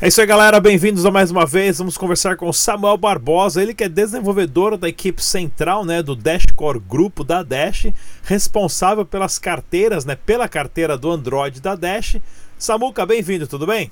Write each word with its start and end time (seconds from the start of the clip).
É 0.00 0.06
isso 0.06 0.20
aí, 0.20 0.26
galera. 0.28 0.60
Bem-vindos 0.60 1.04
a 1.04 1.10
mais 1.10 1.28
uma 1.32 1.44
vez. 1.44 1.78
Vamos 1.78 1.98
conversar 1.98 2.36
com 2.36 2.48
o 2.48 2.52
Samuel 2.52 2.96
Barbosa, 2.96 3.60
ele 3.60 3.74
que 3.74 3.82
é 3.82 3.88
desenvolvedor 3.88 4.76
da 4.76 4.88
equipe 4.88 5.20
central, 5.20 5.84
né, 5.84 6.04
do 6.04 6.14
Dashcore 6.14 6.78
Grupo 6.78 7.24
da 7.24 7.42
Dash, 7.42 7.88
responsável 8.22 9.04
pelas 9.04 9.40
carteiras, 9.40 10.04
né, 10.04 10.14
pela 10.14 10.48
carteira 10.48 10.96
do 10.96 11.10
Android 11.10 11.60
da 11.60 11.74
Dash. 11.74 12.18
Samuca, 12.56 13.04
bem-vindo, 13.04 13.48
tudo 13.48 13.66
bem? 13.66 13.90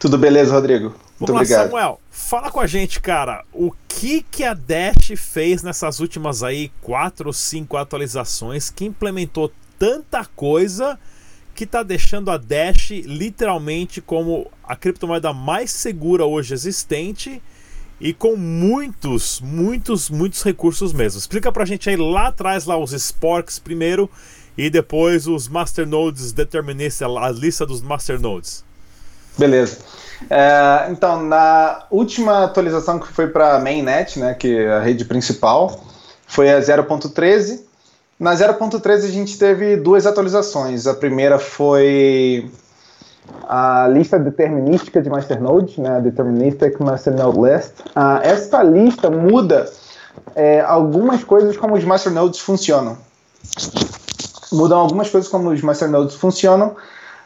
Tudo 0.00 0.18
beleza, 0.18 0.52
Rodrigo. 0.52 0.88
Muito 1.20 1.32
Vamos 1.32 1.42
obrigado. 1.42 1.60
lá, 1.60 1.66
Samuel. 1.66 2.00
Fala 2.10 2.50
com 2.50 2.58
a 2.58 2.66
gente, 2.66 3.00
cara. 3.00 3.44
O 3.52 3.70
que 3.86 4.26
que 4.28 4.42
a 4.42 4.54
Dash 4.54 5.12
fez 5.16 5.62
nessas 5.62 6.00
últimas 6.00 6.42
aí 6.42 6.72
quatro 6.82 7.28
ou 7.28 7.32
cinco 7.32 7.76
atualizações 7.76 8.70
que 8.70 8.84
implementou 8.84 9.52
tanta 9.78 10.24
coisa 10.24 10.98
que 11.58 11.64
está 11.64 11.82
deixando 11.82 12.30
a 12.30 12.36
Dash 12.36 12.90
literalmente 13.04 14.00
como 14.00 14.46
a 14.62 14.76
criptomoeda 14.76 15.32
mais 15.32 15.72
segura 15.72 16.24
hoje 16.24 16.54
existente 16.54 17.42
e 18.00 18.14
com 18.14 18.36
muitos, 18.36 19.40
muitos, 19.40 20.08
muitos 20.08 20.40
recursos 20.44 20.92
mesmo. 20.92 21.18
Explica 21.18 21.50
pra 21.50 21.64
gente 21.64 21.90
aí 21.90 21.96
lá 21.96 22.28
atrás 22.28 22.64
lá 22.64 22.78
os 22.78 22.92
Sporks 22.92 23.58
primeiro 23.58 24.08
e 24.56 24.70
depois 24.70 25.26
os 25.26 25.48
masternodes 25.48 26.30
determinists, 26.30 27.02
a 27.02 27.28
lista 27.32 27.66
dos 27.66 27.82
masternodes. 27.82 28.64
Beleza. 29.36 29.78
É, 30.30 30.86
então, 30.92 31.24
na 31.24 31.86
última 31.90 32.44
atualização 32.44 33.00
que 33.00 33.08
foi 33.08 33.26
para 33.26 33.58
mainnet, 33.58 34.16
né, 34.16 34.32
que 34.34 34.58
é 34.58 34.74
a 34.74 34.80
rede 34.80 35.04
principal, 35.04 35.84
foi 36.24 36.52
a 36.52 36.60
0.13 36.60 37.67
na 38.18 38.34
0.13 38.34 39.04
a 39.04 39.08
gente 39.08 39.38
teve 39.38 39.76
duas 39.76 40.06
atualizações. 40.06 40.86
A 40.86 40.94
primeira 40.94 41.38
foi 41.38 42.50
a 43.48 43.86
lista 43.88 44.18
determinística 44.18 45.00
de 45.00 45.08
masternodes, 45.08 45.76
né, 45.78 46.00
Deterministic 46.00 46.80
Masternode 46.80 47.38
List. 47.40 47.80
Uh, 47.80 48.22
esta 48.22 48.62
lista 48.62 49.10
muda 49.10 49.70
é, 50.34 50.60
algumas 50.60 51.22
coisas 51.24 51.56
como 51.56 51.74
os 51.74 51.84
masternodes 51.84 52.40
funcionam. 52.40 52.98
Mudam 54.52 54.78
algumas 54.78 55.08
coisas 55.10 55.28
como 55.30 55.50
os 55.50 55.62
masternodes 55.62 56.16
funcionam. 56.16 56.76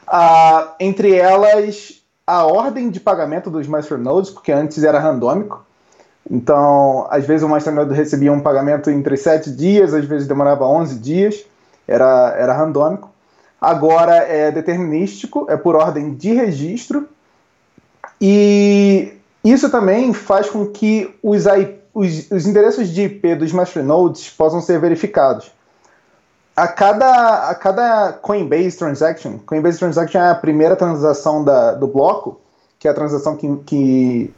Uh, 0.08 0.68
entre 0.78 1.14
elas, 1.14 2.02
a 2.26 2.44
ordem 2.44 2.90
de 2.90 3.00
pagamento 3.00 3.50
dos 3.50 3.66
masternodes, 3.66 4.30
porque 4.30 4.52
antes 4.52 4.82
era 4.84 4.98
randômico. 4.98 5.64
Então, 6.30 7.06
às 7.10 7.26
vezes 7.26 7.42
o 7.42 7.48
masternode 7.48 7.94
recebia 7.94 8.32
um 8.32 8.40
pagamento 8.40 8.90
entre 8.90 9.16
7 9.16 9.50
dias, 9.50 9.92
às 9.92 10.04
vezes 10.04 10.28
demorava 10.28 10.66
11 10.66 10.98
dias, 10.98 11.44
era, 11.86 12.34
era 12.38 12.52
randômico. 12.52 13.10
Agora 13.60 14.16
é 14.16 14.50
determinístico, 14.50 15.46
é 15.48 15.56
por 15.56 15.76
ordem 15.76 16.14
de 16.14 16.32
registro, 16.32 17.08
e 18.20 19.14
isso 19.42 19.68
também 19.70 20.12
faz 20.12 20.48
com 20.48 20.66
que 20.66 21.12
os, 21.22 21.46
IP, 21.46 21.80
os, 21.92 22.30
os 22.30 22.46
endereços 22.46 22.88
de 22.88 23.02
IP 23.02 23.34
dos 23.34 23.52
masternodes 23.52 24.30
possam 24.30 24.60
ser 24.60 24.78
verificados. 24.78 25.50
A 26.54 26.68
cada, 26.68 27.48
a 27.48 27.54
cada 27.54 28.12
Coinbase 28.12 28.76
Transaction, 28.76 29.38
Coinbase 29.44 29.78
Transaction 29.78 30.20
é 30.20 30.30
a 30.30 30.34
primeira 30.34 30.76
transação 30.76 31.42
da, 31.42 31.72
do 31.72 31.86
bloco, 31.86 32.40
que 32.78 32.86
é 32.86 32.90
a 32.90 32.94
transação 32.94 33.36
que, 33.36 33.56
que 33.64 34.34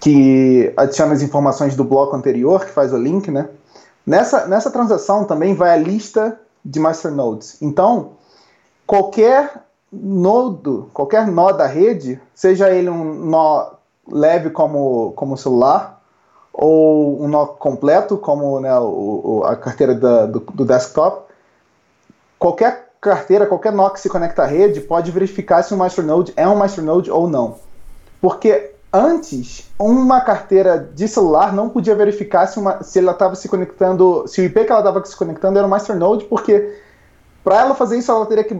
que 0.00 0.72
adiciona 0.76 1.14
as 1.14 1.22
informações 1.22 1.74
do 1.74 1.84
bloco 1.84 2.14
anterior, 2.14 2.64
que 2.64 2.70
faz 2.70 2.92
o 2.92 2.96
link, 2.96 3.30
né? 3.30 3.48
Nessa, 4.06 4.46
nessa 4.46 4.70
transação 4.70 5.24
também 5.24 5.54
vai 5.54 5.70
a 5.72 5.76
lista 5.76 6.38
de 6.64 6.78
masternodes. 6.78 7.60
Então, 7.60 8.12
qualquer 8.86 9.64
nodo, 9.92 10.90
qualquer 10.92 11.26
nó 11.26 11.52
da 11.52 11.66
rede, 11.66 12.20
seja 12.34 12.70
ele 12.70 12.90
um 12.90 13.14
nó 13.26 13.72
leve 14.08 14.50
como, 14.50 15.12
como 15.12 15.36
celular, 15.36 16.00
ou 16.52 17.22
um 17.22 17.28
nó 17.28 17.46
completo, 17.46 18.16
como 18.16 18.60
né, 18.60 18.76
o, 18.78 19.22
o, 19.24 19.44
a 19.44 19.56
carteira 19.56 19.94
da, 19.94 20.26
do, 20.26 20.40
do 20.40 20.64
desktop, 20.64 21.26
qualquer 22.38 22.90
carteira, 23.00 23.46
qualquer 23.46 23.72
nó 23.72 23.90
que 23.90 24.00
se 24.00 24.08
conecta 24.08 24.42
à 24.42 24.46
rede 24.46 24.80
pode 24.80 25.10
verificar 25.10 25.62
se 25.62 25.74
o 25.74 25.76
masternode 25.76 26.32
é 26.36 26.46
um 26.48 26.56
masternode 26.56 27.10
ou 27.10 27.28
não. 27.28 27.56
Porque 28.20 28.75
Antes, 28.96 29.70
uma 29.78 30.22
carteira 30.22 30.78
de 30.94 31.06
celular 31.06 31.52
não 31.52 31.68
podia 31.68 31.94
verificar 31.94 32.46
se, 32.46 32.58
uma, 32.58 32.82
se 32.82 32.98
ela 32.98 33.12
estava 33.12 33.34
se 33.34 33.46
conectando, 33.46 34.24
se 34.26 34.40
o 34.40 34.44
IP 34.44 34.64
que 34.64 34.72
ela 34.72 34.80
estava 34.80 35.04
se 35.04 35.14
conectando 35.14 35.58
era 35.58 35.66
um 35.66 35.70
masternode, 35.70 36.24
porque 36.24 36.80
para 37.44 37.60
ela 37.60 37.74
fazer 37.74 37.98
isso, 37.98 38.10
ela 38.10 38.24
teria 38.24 38.42
que, 38.42 38.58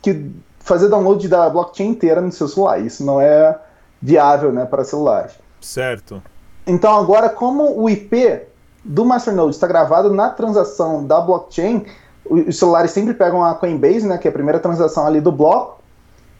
que, 0.00 0.30
fazer 0.60 0.88
download 0.88 1.28
da 1.28 1.50
blockchain 1.50 1.88
inteira 1.88 2.22
no 2.22 2.32
seu 2.32 2.48
celular. 2.48 2.80
Isso 2.80 3.04
não 3.04 3.20
é 3.20 3.58
viável 4.00 4.50
né, 4.54 4.64
para 4.64 4.84
celulares. 4.84 5.34
Certo. 5.60 6.22
Então, 6.66 6.96
agora, 6.96 7.28
como 7.28 7.78
o 7.78 7.90
IP 7.90 8.40
do 8.82 9.04
masternode 9.04 9.54
está 9.54 9.66
gravado 9.66 10.14
na 10.14 10.30
transação 10.30 11.04
da 11.04 11.20
blockchain, 11.20 11.84
os 12.24 12.58
celulares 12.58 12.90
sempre 12.90 13.12
pegam 13.12 13.44
a 13.44 13.54
Coinbase, 13.54 14.06
né, 14.06 14.16
que 14.16 14.26
é 14.26 14.30
a 14.30 14.32
primeira 14.32 14.58
transação 14.58 15.06
ali 15.06 15.20
do 15.20 15.30
bloco, 15.30 15.83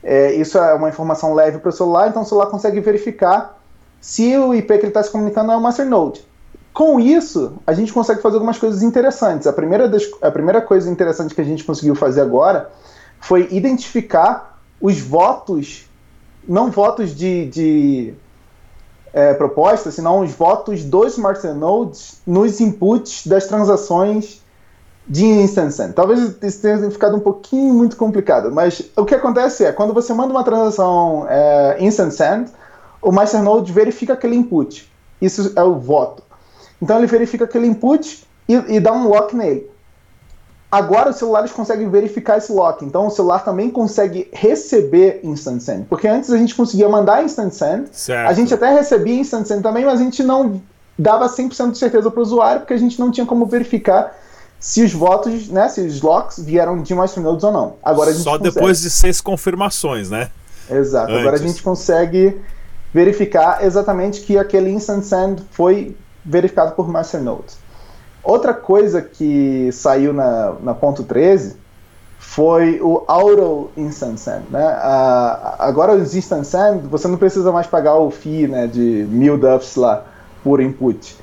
é, 0.05 0.35
isso 0.35 0.59
é 0.59 0.75
uma 0.75 0.91
informação 0.91 1.33
leve 1.33 1.59
para 1.59 1.71
o 1.71 1.73
celular, 1.73 2.09
então 2.09 2.23
o 2.23 2.25
celular 2.27 2.47
consegue 2.47 2.79
verificar 2.81 3.59
se 4.01 4.37
o 4.37 4.55
IP 4.55 4.67
que 4.67 4.75
ele 4.75 4.89
está 4.89 5.03
se 5.03 5.11
comunicando 5.11 5.51
é 5.51 5.57
o 5.57 5.61
masternode. 5.61 6.23
Com 6.75 7.01
isso, 7.01 7.55
a 7.67 7.73
gente 7.73 7.93
consegue 7.93 8.21
fazer 8.21 8.35
algumas 8.35 8.59
coisas 8.59 8.83
interessantes. 8.83 9.47
A 9.47 9.53
primeira, 9.53 9.89
das, 9.89 10.03
a 10.21 10.31
primeira 10.31 10.61
coisa 10.61 10.91
interessante 10.91 11.35
que 11.35 11.41
a 11.41 11.45
gente 11.45 11.65
conseguiu 11.65 11.95
fazer 11.95 12.21
agora 12.21 12.71
foi 13.19 13.49
identificar 13.51 14.61
os 14.79 15.01
votos, 15.01 15.89
não 16.47 16.71
votos 16.71 17.15
de, 17.15 17.47
de 17.47 18.15
é, 19.15 19.33
proposta, 19.33 19.91
senão 19.91 20.21
os 20.21 20.33
votos 20.33 20.85
dos 20.85 21.17
masternodes 21.17 22.21
nos 22.27 22.61
inputs 22.61 23.27
das 23.27 23.47
transações 23.47 24.44
de 25.07 25.25
Instant 25.25 25.93
Talvez 25.95 26.37
isso 26.43 26.63
tenha 26.63 26.91
ficado 26.91 27.17
um 27.17 27.21
pouquinho 27.21 27.75
muito 27.75 27.97
complicado, 27.97 28.51
mas 28.51 28.83
o 28.97 29.05
que 29.05 29.15
acontece 29.15 29.65
é, 29.65 29.73
quando 29.73 29.93
você 29.93 30.13
manda 30.15 30.33
uma 30.33 30.45
transação 30.45 31.27
é, 31.29 31.77
Instant 31.81 32.13
Send, 32.13 32.51
o 33.03 33.13
Masternode 33.13 33.71
verifica 33.73 34.15
aquele 34.15 34.35
input. 34.35 34.91
Isso 35.21 35.53
é 35.57 35.63
o 35.63 35.75
voto. 35.75 36.23
Então 36.81 36.99
ele 36.99 37.07
verifica 37.07 37.45
aquele 37.45 37.67
input 37.67 38.27
e, 38.49 38.55
e 38.77 38.81
dá 38.81 38.93
um 38.93 39.09
lock 39.09 39.37
nele. 39.37 39.71
Agora 40.73 41.11
os 41.11 41.17
celulares 41.17 41.53
conseguem 41.53 41.89
verificar 41.89 42.39
esse 42.39 42.51
lock, 42.51 42.85
então 42.85 43.07
o 43.07 43.11
celular 43.11 43.45
também 43.45 43.71
consegue 43.71 44.29
receber 44.33 45.21
Instant 45.23 45.61
Send. 45.61 45.87
Porque 45.89 46.09
antes 46.09 46.33
a 46.33 46.37
gente 46.37 46.53
conseguia 46.55 46.89
mandar 46.89 47.23
Instant 47.23 47.53
Send, 47.53 47.89
certo. 47.93 48.29
a 48.29 48.33
gente 48.33 48.53
até 48.53 48.73
recebia 48.73 49.21
Instant 49.21 49.47
Send 49.47 49.63
também, 49.63 49.85
mas 49.85 50.01
a 50.01 50.03
gente 50.03 50.23
não 50.25 50.61
dava 50.99 51.29
100% 51.29 51.73
de 51.73 51.79
certeza 51.79 52.11
para 52.11 52.19
o 52.19 52.23
usuário, 52.23 52.61
porque 52.63 52.75
a 52.75 52.79
gente 52.79 52.99
não 52.99 53.11
tinha 53.11 53.25
como 53.25 53.47
verificar 53.47 54.17
se 54.65 54.83
os 54.83 54.95
votos, 54.95 55.49
né, 55.49 55.69
se 55.69 55.83
os 55.83 56.01
locks 56.01 56.39
vieram 56.43 56.81
de 56.81 56.95
masternodes 56.95 57.45
ou 57.45 57.53
não. 57.53 57.75
Agora 57.83 58.09
a 58.09 58.13
gente 58.15 58.23
Só 58.23 58.39
consegue. 58.39 58.55
depois 58.55 58.81
de 58.81 58.89
seis 58.89 59.21
confirmações, 59.21 60.09
né? 60.09 60.31
Exato. 60.71 61.13
Antes. 61.13 61.21
Agora 61.21 61.37
a 61.37 61.39
gente 61.39 61.63
consegue 61.63 62.41
verificar 62.91 63.63
exatamente 63.63 64.23
que 64.23 64.39
aquele 64.39 64.71
instant 64.71 65.03
send 65.03 65.43
foi 65.51 65.95
verificado 66.25 66.73
por 66.73 66.89
masternodes. 66.89 67.59
Outra 68.23 68.55
coisa 68.55 69.03
que 69.03 69.69
saiu 69.71 70.15
na, 70.15 70.55
na 70.63 70.73
ponto 70.73 71.03
13 71.03 71.57
foi 72.19 72.81
o 72.81 73.05
auto 73.07 73.71
instant 73.77 74.17
send, 74.17 74.45
né? 74.49 74.67
Uh, 74.67 75.57
agora 75.59 75.95
os 75.95 76.17
instant 76.17 76.43
send, 76.43 76.87
você 76.89 77.07
não 77.07 77.19
precisa 77.19 77.53
mais 77.53 77.67
pagar 77.67 77.97
o 77.97 78.11
fee, 78.11 78.49
né, 78.49 78.67
de 78.67 79.07
mil 79.11 79.37
duffs 79.37 79.77
lá 79.77 80.07
por 80.43 80.63
input. 80.63 81.23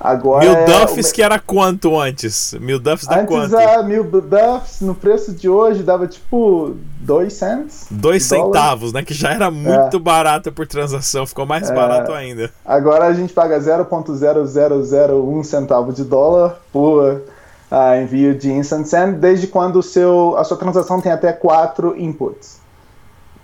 Agora 0.00 0.42
mil 0.42 0.52
é 0.52 0.64
Duffs 0.64 1.12
que 1.12 1.22
era 1.22 1.38
quanto 1.38 2.00
antes? 2.00 2.54
Mil 2.58 2.80
Duffs 2.80 3.06
dá 3.06 3.16
antes 3.16 3.28
quanto? 3.28 3.54
A 3.54 3.82
mil 3.82 4.02
Duffs 4.02 4.80
no 4.80 4.94
preço 4.94 5.34
de 5.34 5.46
hoje 5.46 5.82
dava 5.82 6.06
tipo 6.06 6.74
2 7.00 7.30
cents. 7.30 7.86
2 7.90 8.22
centavos, 8.22 8.94
né? 8.94 9.02
Que 9.02 9.12
já 9.12 9.32
era 9.32 9.50
muito 9.50 9.98
é. 9.98 10.00
barato 10.00 10.50
por 10.50 10.66
transação, 10.66 11.26
ficou 11.26 11.44
mais 11.44 11.68
é. 11.68 11.74
barato 11.74 12.12
ainda. 12.12 12.50
Agora 12.64 13.04
a 13.08 13.12
gente 13.12 13.34
paga 13.34 13.60
0.0001 13.60 15.44
centavo 15.44 15.92
de 15.92 16.04
dólar 16.04 16.56
por 16.72 17.22
uh, 17.70 18.02
envio 18.02 18.34
de 18.34 18.50
Instant 18.50 18.86
Send, 18.86 19.18
desde 19.18 19.48
quando 19.48 19.76
o 19.76 19.82
seu, 19.82 20.34
a 20.38 20.44
sua 20.44 20.56
transação 20.56 20.98
tem 20.98 21.12
até 21.12 21.30
4 21.30 22.00
inputs. 22.00 22.58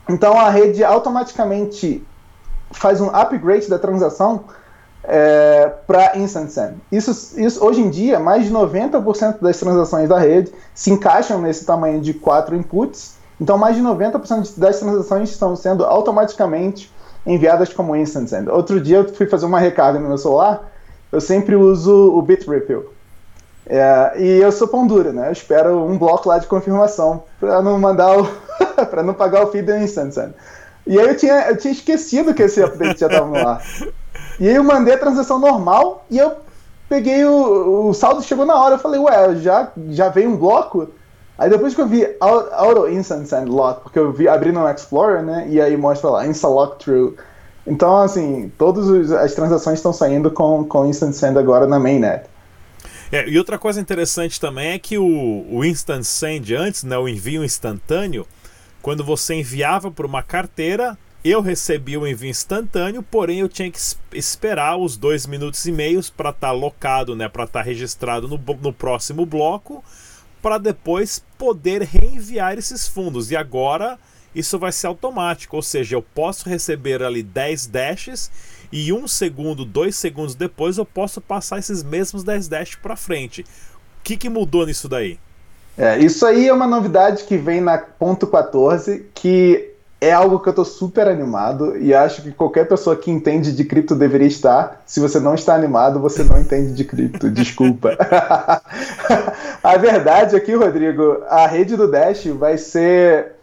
Então 0.09 0.41
a 0.41 0.49
rede 0.49 0.83
automaticamente 0.83 2.03
faz 2.73 2.99
um 3.01 3.09
upgrade 3.15 3.69
da 3.69 3.79
transação 3.79 4.45
é, 5.07 5.73
para 5.87 6.19
Instant 6.19 6.51
Send. 6.51 6.75
Isso, 6.91 7.41
isso, 7.41 7.65
hoje 7.65 7.81
em 7.81 7.89
dia, 7.89 8.19
mais 8.19 8.45
de 8.45 8.53
90% 8.53 9.37
das 9.41 9.59
transações 9.59 10.09
da 10.09 10.19
rede 10.19 10.53
se 10.75 10.91
encaixam 10.91 11.41
nesse 11.41 11.65
tamanho 11.65 12.01
de 12.01 12.13
quatro 12.13 12.57
inputs. 12.57 13.15
Então, 13.41 13.57
mais 13.57 13.77
de 13.77 13.83
90% 13.83 14.59
das 14.59 14.81
transações 14.81 15.31
estão 15.31 15.55
sendo 15.55 15.85
automaticamente 15.85 16.93
enviadas 17.25 17.73
como 17.73 17.95
Instant 17.95 18.29
Send. 18.29 18.51
Outro 18.51 18.81
dia 18.81 18.99
eu 18.99 19.15
fui 19.15 19.27
fazer 19.27 19.47
uma 19.47 19.59
recarga 19.59 19.99
no 19.99 20.09
meu 20.09 20.19
celular, 20.19 20.71
eu 21.13 21.21
sempre 21.21 21.55
uso 21.55 21.93
o 21.93 22.23
Bitrefill. 22.23 22.87
É, 23.69 24.13
e 24.17 24.41
eu 24.41 24.53
sou 24.53 24.69
pão 24.69 24.87
dura, 24.87 25.13
né? 25.13 25.29
Eu 25.29 25.33
espero 25.33 25.85
um 25.85 25.99
bloco 25.99 26.29
lá 26.29 26.39
de 26.39 26.47
confirmação 26.47 27.25
para 27.41 27.61
não 27.61 27.79
mandar 27.79 28.17
o 28.17 28.25
para 28.91 29.03
não 29.03 29.13
pagar 29.13 29.45
o 29.45 29.51
feed 29.51 29.67
do 29.67 29.77
Instant 29.77 30.13
Send. 30.13 30.35
E 30.87 30.99
aí 30.99 31.09
eu 31.09 31.17
tinha, 31.17 31.49
eu 31.49 31.57
tinha 31.57 31.73
esquecido 31.73 32.33
que 32.33 32.43
esse 32.43 32.63
update 32.63 33.01
já 33.01 33.07
estava 33.07 33.27
no 33.27 33.37
ar. 33.37 33.61
E 34.39 34.49
aí 34.49 34.55
eu 34.55 34.65
mandei 34.65 34.95
a 34.95 34.99
transação 34.99 35.39
normal 35.39 36.05
e 36.11 36.19
eu 36.19 36.37
peguei 36.89 37.25
o, 37.25 37.89
o 37.89 37.95
saldo 37.95 38.23
chegou 38.23 38.45
na 38.45 38.55
hora. 38.55 38.75
Eu 38.75 38.79
falei, 38.79 39.01
ué, 39.01 39.37
já, 39.37 39.73
já 39.91 40.09
veio 40.09 40.31
um 40.31 40.37
bloco? 40.37 40.89
Aí 41.39 41.51
depois 41.51 41.75
que 41.75 41.81
eu 41.81 41.87
vi 41.87 42.07
Auto 42.19 42.89
Instant 42.89 43.27
Send 43.27 43.49
Lock, 43.51 43.83
porque 43.83 43.99
eu 43.99 44.11
vi 44.11 44.27
abri 44.27 44.53
no 44.53 44.69
Explorer, 44.69 45.23
né? 45.23 45.47
E 45.51 45.61
aí 45.61 45.77
mostra 45.77 46.09
lá, 46.09 46.27
Insta 46.27 46.49
Lock 46.49 46.83
True. 46.83 47.15
Então, 47.67 47.99
assim, 47.99 48.51
todas 48.57 49.11
as 49.13 49.35
transações 49.35 49.79
estão 49.79 49.93
saindo 49.93 50.31
com, 50.31 50.65
com 50.65 50.87
Instant 50.87 51.13
Send 51.13 51.37
agora 51.37 51.67
na 51.67 51.79
mainnet. 51.79 52.25
É, 53.13 53.29
e 53.29 53.39
outra 53.39 53.59
coisa 53.59 53.81
interessante 53.81 54.41
também 54.41 54.73
é 54.73 54.79
que 54.79 54.97
o, 54.97 55.47
o 55.51 55.65
Instant 55.65 56.05
Send 56.05 56.55
antes, 56.55 56.85
né, 56.85 56.97
o 56.97 57.09
envio 57.09 57.45
instantâneo, 57.45 58.27
quando 58.81 59.05
você 59.05 59.35
enviava 59.35 59.91
para 59.91 60.07
uma 60.07 60.23
carteira, 60.23 60.97
eu 61.31 61.41
recebia 61.41 61.99
o 61.99 62.07
envio 62.07 62.31
instantâneo, 62.31 63.03
porém 63.03 63.41
eu 63.41 63.49
tinha 63.49 63.71
que 63.71 63.79
esperar 64.13 64.77
os 64.77 64.97
dois 64.97 65.27
minutos 65.27 65.65
e 65.67 65.73
meios 65.73 66.11
para 66.11 66.31
estar 66.31 66.49
tá 66.49 66.53
locado, 66.53 67.17
né, 67.17 67.29
para 67.29 67.45
estar 67.45 67.61
tá 67.61 67.65
registrado 67.65 68.29
no, 68.29 68.41
no 68.61 68.73
próximo 68.73 69.25
bloco 69.25 69.83
para 70.47 70.59
depois 70.59 71.25
poder 71.37 71.83
reenviar 71.83 72.57
esses 72.57 72.87
fundos. 72.87 73.33
E 73.33 73.37
agora 73.37 73.99
isso 74.33 74.59
vai 74.61 74.71
ser 74.71 74.87
automático, 74.87 75.57
ou 75.57 75.63
seja, 75.63 75.97
eu 75.97 76.03
posso 76.03 76.49
receber 76.49 77.03
ali 77.03 77.21
10 77.21 77.67
dashes 77.67 78.31
e 78.71 78.93
um 78.93 79.09
segundo, 79.09 79.65
dois 79.65 79.97
segundos 79.97 80.37
depois 80.37 80.79
eu 80.79 80.85
posso 80.85 81.21
passar 81.21 81.59
esses 81.59 81.83
mesmos 81.83 82.23
10 82.23 82.47
dashes 82.47 82.77
para 82.77 82.95
frente. 82.95 83.43
O 83.43 84.05
que, 84.05 84.17
que 84.17 84.29
mudou 84.29 84.67
nisso 84.67 84.89
daí? 84.89 85.19
É, 85.77 85.99
isso 85.99 86.25
aí 86.25 86.47
é 86.47 86.53
uma 86.53 86.69
novidade 86.69 87.25
que 87.25 87.37
vem 87.37 87.61
na 87.61 87.79
ponto 87.79 88.27
14, 88.27 89.07
que 89.15 89.73
é 90.01 90.13
algo 90.13 90.39
que 90.41 90.49
eu 90.49 90.51
estou 90.51 90.65
super 90.65 91.09
animado 91.09 91.77
e 91.79 91.95
acho 91.95 92.23
que 92.23 92.31
qualquer 92.31 92.69
pessoa 92.69 92.95
que 92.95 93.11
entende 93.11 93.53
de 93.53 93.65
cripto 93.65 93.95
deveria 93.95 94.27
estar. 94.27 94.83
Se 94.85 95.01
você 95.01 95.19
não 95.19 95.35
está 95.35 95.55
animado, 95.55 96.01
você 96.01 96.23
não 96.23 96.39
entende 96.39 96.73
de 96.73 96.85
cripto, 96.85 97.31
desculpa. 97.31 97.97
a 99.63 99.77
verdade 99.79 100.37
aqui, 100.37 100.55
Rodrigo, 100.55 101.23
a 101.29 101.47
rede 101.47 101.77
do 101.77 101.91
Dash 101.91 102.27
vai 102.27 102.59
ser. 102.59 103.37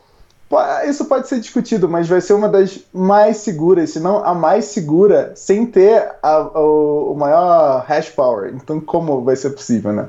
Isso 0.88 1.06
pode 1.06 1.28
ser 1.28 1.40
discutido, 1.40 1.90
mas 1.90 2.08
vai 2.08 2.22
ser 2.22 2.34
uma 2.34 2.48
das 2.48 2.80
mais 2.94 3.38
seguras, 3.38 3.90
se 3.90 4.00
não 4.00 4.24
a 4.24 4.36
mais 4.36 4.66
segura, 4.66 5.32
sem 5.36 5.66
ter 5.66 6.12
a, 6.22 6.42
o, 6.60 7.14
o 7.14 7.18
maior 7.18 7.84
hash 7.88 8.10
power. 8.10 8.54
Então, 8.54 8.80
como 8.80 9.24
vai 9.24 9.36
ser 9.36 9.50
possível, 9.50 9.92
né? 9.92 10.08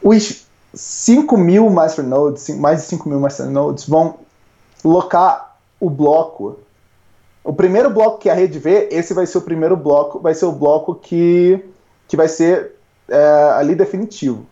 Os 0.00 0.46
5 0.72 1.36
mil 1.36 1.68
masternodes, 1.68 2.48
mais 2.50 2.82
de 2.82 2.86
5 2.86 3.08
mil 3.08 3.18
masternodes, 3.18 3.88
vão 3.88 4.20
locar 4.84 5.45
o 5.80 5.90
bloco. 5.90 6.58
O 7.44 7.52
primeiro 7.52 7.90
bloco 7.90 8.18
que 8.18 8.28
a 8.28 8.34
rede 8.34 8.58
vê, 8.58 8.88
esse 8.90 9.14
vai 9.14 9.26
ser 9.26 9.38
o 9.38 9.42
primeiro 9.42 9.76
bloco, 9.76 10.18
vai 10.18 10.34
ser 10.34 10.46
o 10.46 10.52
bloco 10.52 10.94
que, 10.94 11.64
que 12.08 12.16
vai 12.16 12.28
ser 12.28 12.72
é, 13.08 13.50
ali 13.56 13.74
definitivo. 13.74 14.46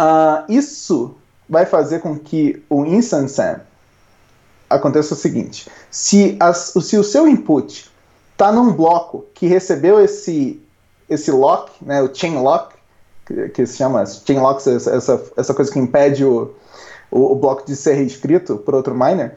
Uh, 0.00 0.50
isso 0.50 1.14
vai 1.48 1.66
fazer 1.66 2.00
com 2.00 2.18
que 2.18 2.64
o 2.70 2.84
Instant 2.84 3.28
Sam 3.28 3.60
aconteça 4.68 5.14
o 5.14 5.16
seguinte: 5.16 5.68
se, 5.90 6.36
as, 6.40 6.72
se 6.80 6.96
o 6.96 7.04
seu 7.04 7.28
input 7.28 7.90
está 8.32 8.50
num 8.50 8.72
bloco 8.72 9.26
que 9.34 9.46
recebeu 9.46 10.00
esse, 10.00 10.60
esse 11.08 11.30
lock, 11.30 11.72
né, 11.82 12.02
o 12.02 12.12
chain 12.12 12.38
lock, 12.38 12.74
que, 13.26 13.48
que 13.50 13.66
se 13.66 13.76
chama 13.76 14.04
chain 14.06 14.38
lock, 14.38 14.66
essa, 14.68 15.22
essa 15.36 15.54
coisa 15.54 15.70
que 15.70 15.78
impede 15.78 16.24
o, 16.24 16.54
o, 17.10 17.32
o 17.32 17.34
bloco 17.36 17.64
de 17.66 17.76
ser 17.76 17.94
reescrito 17.94 18.56
por 18.56 18.74
outro 18.74 18.94
miner, 18.94 19.36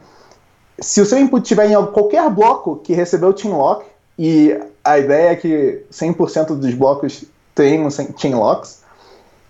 se 0.80 1.01
o 1.01 1.06
seu 1.06 1.19
input 1.19 1.44
estiver 1.44 1.69
em 1.69 1.86
qualquer 1.88 2.30
bloco 2.30 2.77
que 2.77 2.94
recebeu 2.94 3.30
o 3.30 3.38
chain 3.38 3.51
lock, 3.51 3.86
e 4.18 4.57
a 4.83 4.98
ideia 5.00 5.31
é 5.31 5.36
que 5.36 5.83
100% 5.92 6.56
dos 6.56 6.74
blocos 6.74 7.25
tenham 7.54 7.89
chain 7.89 8.36
locks, 8.36 8.83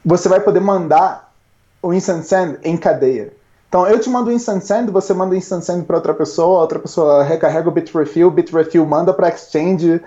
você 0.03 0.29
vai 0.29 0.39
poder 0.39 0.59
mandar 0.59 1.33
o 1.81 1.93
instant 1.93 2.23
send 2.23 2.59
em 2.63 2.77
cadeia. 2.77 3.33
Então 3.67 3.87
eu 3.87 3.99
te 3.99 4.09
mando 4.09 4.29
o 4.29 4.33
instant 4.33 4.61
send, 4.61 4.91
você 4.91 5.13
manda 5.13 5.33
o 5.33 5.37
instant 5.37 5.61
send 5.61 5.85
para 5.85 5.97
outra 5.97 6.13
pessoa, 6.13 6.61
outra 6.61 6.79
pessoa 6.79 7.23
recarrega 7.23 7.67
o 7.67 7.71
Bitrefill, 7.71 8.31
Bitrefill 8.31 8.85
manda 8.85 9.13
para 9.13 9.29
exchange, 9.29 10.01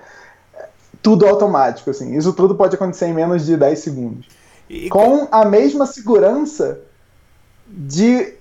tudo 1.03 1.27
automático 1.27 1.91
assim. 1.91 2.17
Isso 2.17 2.33
tudo 2.33 2.55
pode 2.55 2.75
acontecer 2.75 3.07
em 3.07 3.13
menos 3.13 3.45
de 3.45 3.57
10 3.57 3.79
segundos. 3.79 4.27
E... 4.71 4.89
Com 4.89 5.29
a 5.31 5.45
mesma 5.45 5.87
segurança 5.87 6.81
de 7.67 8.38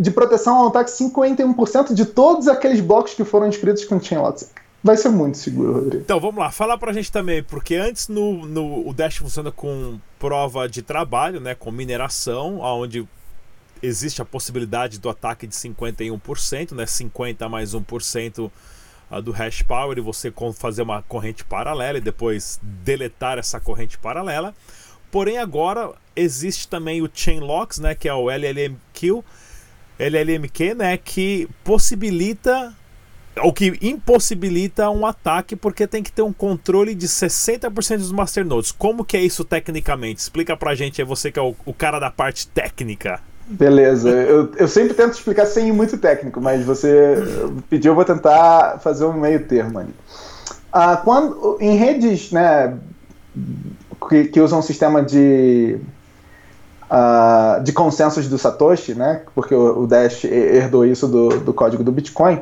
de 0.00 0.10
proteção 0.10 0.56
ao 0.56 0.68
ataque 0.68 0.90
51% 0.90 1.92
de 1.92 2.06
todos 2.06 2.48
aqueles 2.48 2.80
blocos 2.80 3.12
que 3.12 3.22
foram 3.22 3.46
inscritos 3.46 3.84
com 3.84 4.00
Chainlocks. 4.00 4.50
Vai 4.82 4.96
ser 4.96 5.10
muito 5.10 5.36
seguro, 5.36 5.74
Rodrigo. 5.74 6.02
Então 6.02 6.18
vamos 6.18 6.38
lá, 6.38 6.50
fala 6.50 6.78
pra 6.78 6.90
gente 6.94 7.12
também, 7.12 7.42
porque 7.42 7.74
antes 7.74 8.08
no, 8.08 8.46
no, 8.46 8.88
o 8.88 8.94
Dash 8.94 9.16
funciona 9.16 9.52
com 9.52 9.98
prova 10.18 10.66
de 10.66 10.80
trabalho, 10.80 11.38
né, 11.38 11.54
com 11.54 11.70
mineração, 11.70 12.60
onde 12.60 13.06
existe 13.82 14.22
a 14.22 14.24
possibilidade 14.24 14.98
do 14.98 15.10
ataque 15.10 15.46
de 15.46 15.54
51%, 15.54 16.72
né, 16.72 16.86
50 16.86 17.46
mais 17.50 17.74
1% 17.74 18.50
ah, 19.10 19.20
do 19.20 19.32
hash 19.32 19.60
power 19.60 19.98
e 19.98 20.00
você 20.00 20.32
fazer 20.54 20.80
uma 20.80 21.02
corrente 21.02 21.44
paralela 21.44 21.98
e 21.98 22.00
depois 22.00 22.58
deletar 22.62 23.38
essa 23.38 23.60
corrente 23.60 23.98
paralela. 23.98 24.54
Porém 25.10 25.36
agora 25.36 25.92
existe 26.16 26.68
também 26.68 27.02
o 27.02 27.10
chain 27.12 27.40
locks, 27.40 27.78
né, 27.78 27.94
que 27.94 28.08
é 28.08 28.14
o 28.14 28.30
LLMQ, 28.30 29.22
LLMQ, 30.00 30.74
né, 30.74 30.96
que 30.96 31.48
possibilita 31.62 32.74
ou 33.42 33.52
que 33.52 33.78
impossibilita 33.80 34.90
um 34.90 35.06
ataque 35.06 35.54
porque 35.54 35.86
tem 35.86 36.02
que 36.02 36.10
ter 36.10 36.22
um 36.22 36.32
controle 36.32 36.94
de 36.94 37.06
60% 37.06 37.98
dos 37.98 38.12
masternodes. 38.12 38.72
Como 38.72 39.04
que 39.04 39.16
é 39.16 39.20
isso 39.20 39.44
tecnicamente? 39.44 40.20
Explica 40.20 40.56
pra 40.56 40.74
gente, 40.74 41.00
é 41.00 41.04
você 41.04 41.30
que 41.30 41.38
é 41.38 41.42
o, 41.42 41.54
o 41.64 41.72
cara 41.72 41.98
da 41.98 42.10
parte 42.10 42.48
técnica. 42.48 43.20
Beleza, 43.46 44.08
eu, 44.08 44.52
eu 44.56 44.68
sempre 44.68 44.94
tento 44.94 45.14
explicar 45.14 45.44
sem 45.46 45.68
ir 45.68 45.72
muito 45.72 45.98
técnico, 45.98 46.40
mas 46.40 46.64
você 46.64 47.16
pediu, 47.68 47.90
eu 47.90 47.96
vou 47.96 48.04
tentar 48.04 48.78
fazer 48.78 49.04
um 49.04 49.12
meio 49.12 49.44
termo 49.44 49.80
ali. 49.80 49.94
Ah, 50.72 50.96
quando, 50.96 51.58
em 51.60 51.76
redes 51.76 52.30
né, 52.30 52.78
que, 54.08 54.24
que 54.26 54.40
usam 54.40 54.60
um 54.60 54.62
sistema 54.62 55.02
de 55.02 55.78
uh, 56.90 57.62
de 57.62 57.72
consensos 57.72 58.28
do 58.28 58.36
Satoshi, 58.36 58.94
né? 58.94 59.22
Porque 59.34 59.54
o, 59.54 59.82
o 59.82 59.86
Dash 59.86 60.24
herdou 60.24 60.84
isso 60.84 61.06
do, 61.06 61.28
do 61.40 61.54
código 61.54 61.84
do 61.84 61.92
Bitcoin. 61.92 62.36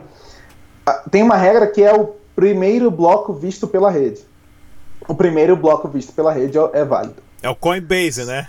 Uh, 0.88 1.10
tem 1.10 1.22
uma 1.22 1.36
regra 1.36 1.66
que 1.66 1.82
é 1.82 1.92
o 1.92 2.16
primeiro 2.34 2.90
bloco 2.90 3.32
visto 3.34 3.68
pela 3.68 3.90
rede. 3.90 4.26
O 5.06 5.14
primeiro 5.14 5.56
bloco 5.56 5.88
visto 5.88 6.12
pela 6.12 6.32
rede 6.32 6.58
é, 6.58 6.70
é 6.72 6.84
válido. 6.84 7.22
É 7.42 7.48
o 7.48 7.54
Coinbase, 7.54 8.24
né? 8.24 8.48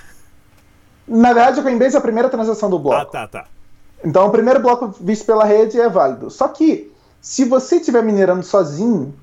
Na 1.07 1.33
verdade, 1.33 1.59
o 1.59 1.63
Coinbase 1.63 1.95
é 1.95 1.99
a 1.99 2.01
primeira 2.01 2.29
transação 2.29 2.69
do 2.69 2.79
bloco. 2.79 3.01
Ah, 3.01 3.05
tá, 3.05 3.27
tá. 3.27 3.45
Então, 4.03 4.27
o 4.27 4.31
primeiro 4.31 4.59
bloco 4.59 4.93
visto 5.01 5.25
pela 5.25 5.43
rede 5.43 5.79
é 5.79 5.89
válido. 5.89 6.29
Só 6.29 6.47
que, 6.47 6.91
se 7.21 7.43
você 7.43 7.77
estiver 7.77 8.01
minerando 8.01 8.43
sozinho 8.43 9.13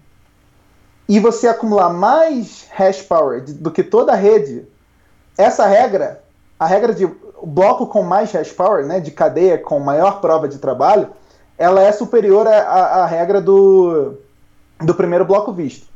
e 1.09 1.19
você 1.19 1.49
acumular 1.49 1.91
mais 1.91 2.67
hash 2.71 3.03
power 3.03 3.43
do 3.43 3.71
que 3.71 3.83
toda 3.83 4.13
a 4.13 4.17
rede, 4.17 4.67
essa 5.39 5.67
regra 5.67 6.23
a 6.59 6.67
regra 6.67 6.93
de 6.95 7.07
bloco 7.43 7.87
com 7.87 8.03
mais 8.03 8.33
hash 8.33 8.53
power, 8.53 8.85
né, 8.87 9.01
de 9.01 9.11
cadeia 9.11 9.59
com 9.59 9.79
maior 9.79 10.21
prova 10.21 10.49
de 10.49 10.59
trabalho, 10.59 11.09
ela 11.59 11.83
é 11.83 11.93
superior 11.93 12.47
à, 12.47 13.03
à 13.03 13.07
regra 13.07 13.41
do, 13.41 14.15
do 14.81 14.95
primeiro 14.95 15.25
bloco 15.25 15.53
visto. 15.53 15.87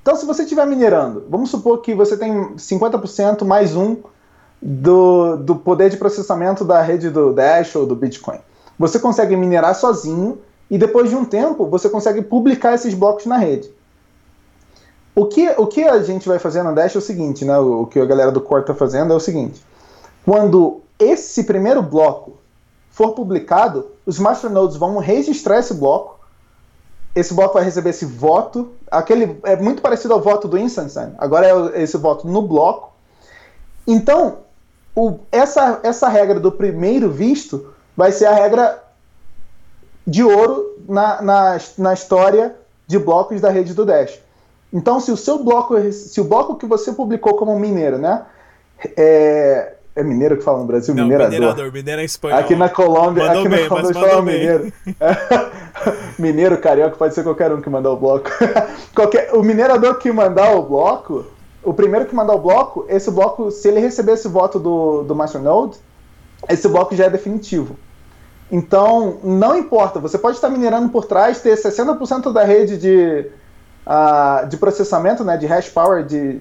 Então, 0.00 0.16
se 0.16 0.26
você 0.26 0.42
estiver 0.42 0.66
minerando, 0.66 1.24
vamos 1.28 1.50
supor 1.50 1.80
que 1.80 1.94
você 1.94 2.16
tem 2.16 2.54
50% 2.56 3.44
mais 3.44 3.76
um 3.76 3.96
do, 4.60 5.36
do 5.36 5.56
poder 5.56 5.90
de 5.90 5.96
processamento 5.96 6.64
da 6.64 6.80
rede 6.80 7.08
do 7.08 7.32
Dash 7.32 7.74
ou 7.76 7.86
do 7.86 7.94
Bitcoin. 7.94 8.38
Você 8.78 8.98
consegue 8.98 9.36
minerar 9.36 9.74
sozinho 9.74 10.38
e 10.70 10.76
depois 10.76 11.10
de 11.10 11.16
um 11.16 11.24
tempo 11.24 11.66
você 11.66 11.88
consegue 11.88 12.20
publicar 12.20 12.74
esses 12.74 12.94
blocos 12.94 13.26
na 13.26 13.36
rede. 13.36 13.70
O 15.14 15.26
que, 15.26 15.48
o 15.58 15.66
que 15.66 15.84
a 15.84 16.02
gente 16.02 16.26
vai 16.26 16.38
fazer 16.38 16.62
no 16.62 16.74
Dash 16.74 16.96
é 16.96 16.98
o 16.98 17.02
seguinte, 17.02 17.44
né? 17.44 17.56
O, 17.58 17.82
o 17.82 17.86
que 17.86 18.00
a 18.00 18.06
galera 18.06 18.32
do 18.32 18.40
Core 18.40 18.62
está 18.62 18.74
fazendo 18.74 19.12
é 19.12 19.16
o 19.16 19.20
seguinte 19.20 19.62
quando 20.24 20.82
esse 20.98 21.44
primeiro 21.44 21.82
bloco 21.82 22.38
for 22.90 23.12
publicado, 23.12 23.90
os 24.06 24.18
masternodes 24.18 24.76
vão 24.76 24.98
registrar 24.98 25.58
esse 25.58 25.74
bloco. 25.74 26.20
Esse 27.14 27.34
bloco 27.34 27.54
vai 27.54 27.64
receber 27.64 27.90
esse 27.90 28.04
voto. 28.04 28.72
Aquele 28.90 29.38
é 29.44 29.56
muito 29.56 29.82
parecido 29.82 30.14
ao 30.14 30.20
voto 30.20 30.46
do 30.46 30.58
Instansen. 30.58 31.14
Agora 31.18 31.72
é 31.74 31.82
esse 31.82 31.96
voto 31.96 32.26
no 32.26 32.42
bloco. 32.42 32.92
Então, 33.86 34.38
o, 34.94 35.18
essa, 35.30 35.80
essa 35.82 36.08
regra 36.08 36.38
do 36.38 36.52
primeiro 36.52 37.10
visto 37.10 37.72
vai 37.96 38.12
ser 38.12 38.26
a 38.26 38.34
regra 38.34 38.82
de 40.06 40.22
ouro 40.22 40.76
na, 40.88 41.22
na, 41.22 41.58
na 41.78 41.92
história 41.94 42.56
de 42.86 42.98
blocos 42.98 43.40
da 43.40 43.50
rede 43.50 43.74
do 43.74 43.84
Dash. 43.84 44.20
Então, 44.72 45.00
se 45.00 45.10
o 45.10 45.16
seu 45.16 45.42
bloco, 45.42 45.74
se 45.92 46.20
o 46.20 46.24
bloco 46.24 46.56
que 46.56 46.66
você 46.66 46.92
publicou 46.92 47.34
como 47.36 47.58
mineiro, 47.58 47.98
né, 47.98 48.24
é, 48.96 49.74
é 49.94 50.02
mineiro 50.02 50.36
que 50.36 50.42
fala 50.42 50.58
no 50.58 50.64
Brasil? 50.64 50.94
Não, 50.94 51.04
minerador. 51.04 51.32
Minerador, 51.32 51.72
mineiro 51.72 52.00
é 52.00 52.04
espanhol. 52.04 52.38
Aqui 52.38 52.56
na 52.56 52.68
Colômbia, 52.68 53.24
mandou 53.24 53.40
aqui 53.40 53.48
bem, 53.48 53.62
na 53.62 53.68
Colômbia 53.68 53.94
fala 53.94 54.22
mineiro. 54.22 54.72
Mineiro, 56.18 56.58
carioca, 56.58 56.96
pode 56.96 57.14
ser 57.14 57.22
qualquer 57.22 57.52
um 57.52 57.60
que 57.60 57.68
mandar 57.68 57.90
o 57.90 57.96
bloco. 57.96 58.30
qualquer, 58.94 59.32
o 59.34 59.42
minerador 59.42 59.96
que 59.96 60.12
mandar 60.12 60.54
o 60.54 60.62
bloco, 60.62 61.26
o 61.62 61.74
primeiro 61.74 62.06
que 62.06 62.14
mandar 62.14 62.34
o 62.34 62.38
bloco, 62.38 62.86
esse 62.88 63.10
bloco, 63.10 63.50
se 63.50 63.68
ele 63.68 63.80
receber 63.80 64.12
esse 64.12 64.28
voto 64.28 64.58
do, 64.58 65.02
do 65.02 65.14
Masternode, 65.14 65.78
esse 66.48 66.68
bloco 66.68 66.94
já 66.94 67.06
é 67.06 67.10
definitivo. 67.10 67.76
Então, 68.50 69.18
não 69.24 69.56
importa, 69.56 69.98
você 69.98 70.18
pode 70.18 70.36
estar 70.36 70.50
minerando 70.50 70.88
por 70.90 71.06
trás, 71.06 71.40
ter 71.40 71.56
60% 71.56 72.32
da 72.32 72.44
rede 72.44 72.76
de, 72.76 73.26
uh, 73.86 74.46
de 74.46 74.56
processamento, 74.58 75.24
né, 75.24 75.36
de 75.36 75.46
hash 75.46 75.70
power, 75.70 76.04
de, 76.04 76.40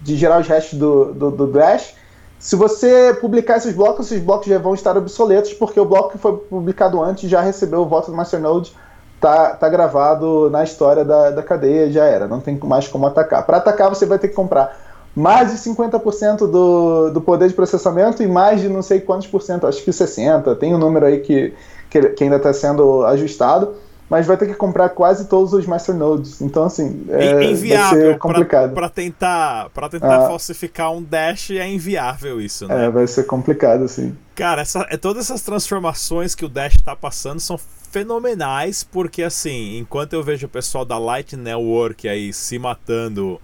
de 0.00 0.16
gerar 0.16 0.40
os 0.40 0.48
hashes 0.48 0.78
do, 0.78 1.12
do, 1.12 1.30
do 1.30 1.46
Dash. 1.46 1.94
Se 2.40 2.56
você 2.56 3.14
publicar 3.20 3.58
esses 3.58 3.74
blocos, 3.74 4.06
esses 4.06 4.24
blocos 4.24 4.46
já 4.46 4.58
vão 4.58 4.72
estar 4.72 4.96
obsoletos, 4.96 5.52
porque 5.52 5.78
o 5.78 5.84
bloco 5.84 6.12
que 6.12 6.18
foi 6.18 6.38
publicado 6.38 7.02
antes 7.02 7.28
já 7.28 7.42
recebeu 7.42 7.82
o 7.82 7.86
voto 7.86 8.10
do 8.10 8.16
Masternode, 8.16 8.74
tá, 9.20 9.50
tá 9.50 9.68
gravado 9.68 10.48
na 10.48 10.64
história 10.64 11.04
da, 11.04 11.30
da 11.30 11.42
cadeia, 11.42 11.92
já 11.92 12.06
era, 12.06 12.26
não 12.26 12.40
tem 12.40 12.58
mais 12.58 12.88
como 12.88 13.06
atacar. 13.06 13.44
Para 13.44 13.58
atacar, 13.58 13.90
você 13.90 14.06
vai 14.06 14.18
ter 14.18 14.28
que 14.28 14.34
comprar 14.34 14.74
mais 15.14 15.52
de 15.52 15.58
50% 15.58 16.50
do, 16.50 17.10
do 17.10 17.20
poder 17.20 17.46
de 17.46 17.54
processamento 17.54 18.22
e 18.22 18.26
mais 18.26 18.62
de 18.62 18.70
não 18.70 18.80
sei 18.80 19.00
quantos 19.00 19.26
por 19.26 19.42
cento, 19.42 19.66
acho 19.66 19.84
que 19.84 19.90
60%, 19.90 20.56
tem 20.56 20.74
um 20.74 20.78
número 20.78 21.04
aí 21.04 21.20
que, 21.20 21.52
que, 21.90 22.00
que 22.10 22.24
ainda 22.24 22.36
está 22.36 22.54
sendo 22.54 23.04
ajustado, 23.04 23.74
mas 24.10 24.26
vai 24.26 24.36
ter 24.36 24.48
que 24.48 24.54
comprar 24.54 24.88
quase 24.88 25.26
todos 25.26 25.52
os 25.52 25.64
masternodes. 25.66 26.40
Então, 26.40 26.64
assim, 26.64 27.06
é, 27.08 27.44
inviável 27.44 28.18
complicado. 28.18 28.74
Para 28.74 28.88
tentar, 28.88 29.70
pra 29.70 29.88
tentar 29.88 30.24
ah, 30.24 30.26
falsificar 30.26 30.92
um 30.92 31.00
Dash 31.00 31.52
é 31.52 31.68
inviável 31.68 32.40
isso, 32.40 32.66
né? 32.66 32.86
É, 32.86 32.90
vai 32.90 33.06
ser 33.06 33.22
complicado, 33.22 33.86
sim. 33.86 34.16
Cara, 34.34 34.62
essa, 34.62 34.84
é, 34.90 34.96
todas 34.96 35.26
essas 35.26 35.42
transformações 35.42 36.34
que 36.34 36.44
o 36.44 36.48
Dash 36.48 36.74
está 36.74 36.96
passando 36.96 37.38
são 37.38 37.56
fenomenais, 37.56 38.82
porque 38.82 39.22
assim, 39.22 39.78
enquanto 39.78 40.14
eu 40.14 40.24
vejo 40.24 40.46
o 40.46 40.50
pessoal 40.50 40.84
da 40.84 40.98
Light 40.98 41.36
Network 41.36 42.08
aí 42.08 42.32
se 42.32 42.58
matando 42.58 43.40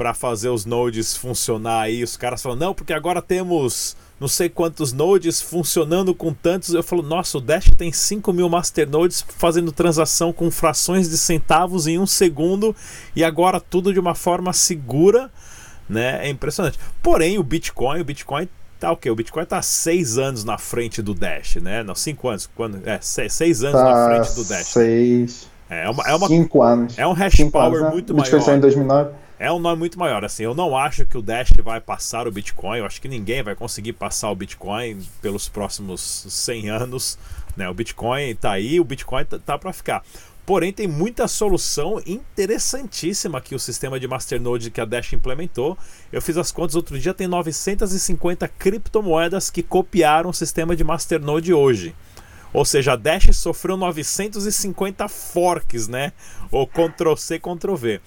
para 0.00 0.14
fazer 0.14 0.48
os 0.48 0.64
nodes 0.64 1.14
funcionar 1.14 1.82
aí. 1.82 2.02
Os 2.02 2.16
caras 2.16 2.40
falam, 2.40 2.56
não, 2.56 2.74
porque 2.74 2.94
agora 2.94 3.20
temos 3.20 3.94
não 4.18 4.28
sei 4.28 4.48
quantos 4.48 4.94
nodes 4.94 5.42
funcionando 5.42 6.14
com 6.14 6.32
tantos. 6.32 6.72
Eu 6.72 6.82
falo, 6.82 7.02
nossa, 7.02 7.36
o 7.36 7.40
Dash 7.40 7.66
tem 7.76 7.92
5 7.92 8.32
mil 8.32 8.48
masternodes 8.48 9.22
fazendo 9.28 9.70
transação 9.70 10.32
com 10.32 10.50
frações 10.50 11.10
de 11.10 11.18
centavos 11.18 11.86
em 11.86 11.98
um 11.98 12.06
segundo 12.06 12.74
e 13.14 13.22
agora 13.22 13.60
tudo 13.60 13.92
de 13.92 14.00
uma 14.00 14.14
forma 14.14 14.54
segura, 14.54 15.30
né? 15.86 16.26
É 16.26 16.30
impressionante. 16.30 16.78
Porém, 17.02 17.38
o 17.38 17.42
Bitcoin, 17.42 18.00
o 18.00 18.04
Bitcoin 18.04 18.48
tá 18.78 18.90
o 18.92 18.96
quê? 18.96 19.10
O 19.10 19.14
Bitcoin 19.14 19.44
tá 19.44 19.60
6 19.60 20.16
anos 20.16 20.44
na 20.44 20.56
frente 20.56 21.02
do 21.02 21.12
Dash, 21.12 21.56
né? 21.56 21.82
Não, 21.82 21.94
5 21.94 22.26
anos. 22.26 22.50
Quando, 22.56 22.80
é, 22.88 22.98
6 23.02 23.64
anos 23.64 23.78
tá 23.78 23.84
na 23.84 24.06
frente 24.06 24.34
do 24.34 24.44
Dash. 24.48 24.66
6. 24.68 25.50
É 25.68 25.90
uma, 25.90 26.02
é 26.04 26.14
uma, 26.14 26.26
5 26.26 26.62
anos. 26.62 26.98
É 26.98 27.06
um 27.06 27.12
hash 27.12 27.36
power 27.52 27.66
anos, 27.74 27.82
né? 27.82 27.90
muito 27.90 28.14
maior. 28.14 28.30
Bitcoin 28.30 28.56
em 28.56 28.60
2009 28.60 29.10
é 29.40 29.50
um 29.50 29.58
nome 29.58 29.78
muito 29.78 29.98
maior. 29.98 30.22
Assim, 30.22 30.42
eu 30.42 30.54
não 30.54 30.76
acho 30.76 31.06
que 31.06 31.16
o 31.16 31.22
Dash 31.22 31.50
vai 31.64 31.80
passar 31.80 32.28
o 32.28 32.30
Bitcoin. 32.30 32.80
Eu 32.80 32.84
acho 32.84 33.00
que 33.00 33.08
ninguém 33.08 33.42
vai 33.42 33.56
conseguir 33.56 33.94
passar 33.94 34.30
o 34.30 34.34
Bitcoin 34.36 35.00
pelos 35.22 35.48
próximos 35.48 36.26
100 36.28 36.68
anos. 36.68 37.18
Né? 37.56 37.66
O 37.66 37.72
Bitcoin 37.72 38.32
está 38.32 38.52
aí, 38.52 38.78
o 38.78 38.84
Bitcoin 38.84 39.24
tá, 39.24 39.38
tá 39.38 39.58
para 39.58 39.72
ficar. 39.72 40.04
Porém, 40.44 40.74
tem 40.74 40.86
muita 40.86 41.26
solução 41.26 42.02
interessantíssima 42.06 43.40
que 43.40 43.54
o 43.54 43.58
sistema 43.58 43.98
de 43.98 44.06
Masternode 44.06 44.70
que 44.70 44.80
a 44.80 44.84
Dash 44.84 45.14
implementou. 45.14 45.78
Eu 46.12 46.20
fiz 46.20 46.36
as 46.36 46.52
contas 46.52 46.76
outro 46.76 46.98
dia, 46.98 47.14
tem 47.14 47.26
950 47.26 48.46
criptomoedas 48.46 49.48
que 49.48 49.62
copiaram 49.62 50.28
o 50.28 50.34
sistema 50.34 50.76
de 50.76 50.84
Masternode 50.84 51.54
hoje. 51.54 51.94
Ou 52.52 52.66
seja, 52.66 52.92
a 52.92 52.96
Dash 52.96 53.34
sofreu 53.34 53.78
950 53.78 55.08
forks, 55.08 55.88
né? 55.88 56.12
Ou 56.50 56.66
Ctrl-C, 56.66 57.38
Ctrl-V. 57.38 58.02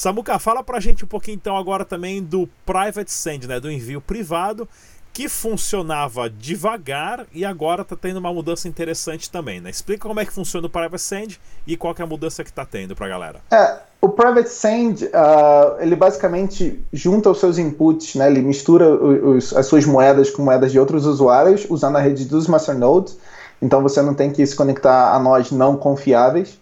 Samuca, 0.00 0.38
fala 0.38 0.62
pra 0.62 0.80
gente 0.80 1.04
um 1.04 1.06
pouquinho 1.06 1.34
então 1.34 1.54
agora 1.58 1.84
também 1.84 2.22
do 2.22 2.48
Private 2.64 3.12
Send, 3.12 3.46
né, 3.46 3.60
do 3.60 3.70
envio 3.70 4.00
privado, 4.00 4.66
que 5.12 5.28
funcionava 5.28 6.30
devagar 6.30 7.26
e 7.34 7.44
agora 7.44 7.82
está 7.82 7.94
tendo 7.94 8.16
uma 8.16 8.32
mudança 8.32 8.66
interessante 8.66 9.30
também, 9.30 9.60
né? 9.60 9.68
Explica 9.68 10.08
como 10.08 10.18
é 10.18 10.24
que 10.24 10.32
funciona 10.32 10.66
o 10.66 10.70
Private 10.70 11.02
Send 11.02 11.38
e 11.66 11.76
qual 11.76 11.94
é 11.98 12.02
a 12.02 12.06
mudança 12.06 12.42
que 12.42 12.48
está 12.48 12.64
tendo 12.64 12.96
para 12.96 13.04
a 13.04 13.08
galera. 13.10 13.40
É, 13.50 13.76
o 14.00 14.08
Private 14.08 14.48
Send, 14.48 15.04
uh, 15.04 15.78
ele 15.80 15.94
basicamente 15.94 16.82
junta 16.90 17.28
os 17.28 17.38
seus 17.38 17.58
inputs, 17.58 18.14
né? 18.14 18.26
Ele 18.28 18.40
mistura 18.40 18.88
os, 18.88 19.54
as 19.54 19.66
suas 19.66 19.84
moedas 19.84 20.30
com 20.30 20.40
moedas 20.40 20.72
de 20.72 20.80
outros 20.80 21.04
usuários 21.04 21.66
usando 21.68 21.96
a 21.96 22.00
rede 22.00 22.24
dos 22.24 22.46
masternodes. 22.46 23.18
Então 23.60 23.82
você 23.82 24.00
não 24.00 24.14
tem 24.14 24.30
que 24.30 24.46
se 24.46 24.56
conectar 24.56 25.14
a 25.14 25.18
nós 25.18 25.50
não 25.50 25.76
confiáveis. 25.76 26.58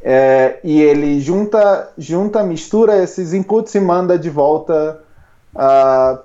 É, 0.00 0.60
e 0.62 0.80
ele 0.80 1.20
junta, 1.20 1.90
junta, 1.98 2.42
mistura 2.42 3.02
esses 3.02 3.34
inputs 3.34 3.74
e 3.74 3.80
manda 3.80 4.18
de 4.18 4.30
volta 4.30 5.00
uh, 5.54 6.18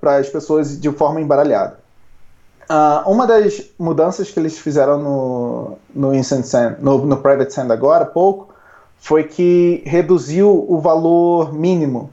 para 0.00 0.16
as 0.16 0.28
pessoas 0.28 0.80
de 0.80 0.90
forma 0.90 1.20
embaralhada. 1.20 1.78
Uh, 2.70 3.10
uma 3.10 3.26
das 3.26 3.62
mudanças 3.78 4.30
que 4.30 4.38
eles 4.38 4.58
fizeram 4.58 4.98
no, 4.98 5.78
no, 5.94 6.14
Instant 6.14 6.44
Send, 6.44 6.76
no, 6.80 7.04
no 7.04 7.16
Private 7.16 7.52
Send 7.52 7.70
agora, 7.72 8.06
pouco, 8.06 8.54
foi 8.96 9.24
que 9.24 9.82
reduziu 9.84 10.66
o 10.68 10.78
valor 10.78 11.52
mínimo. 11.52 12.10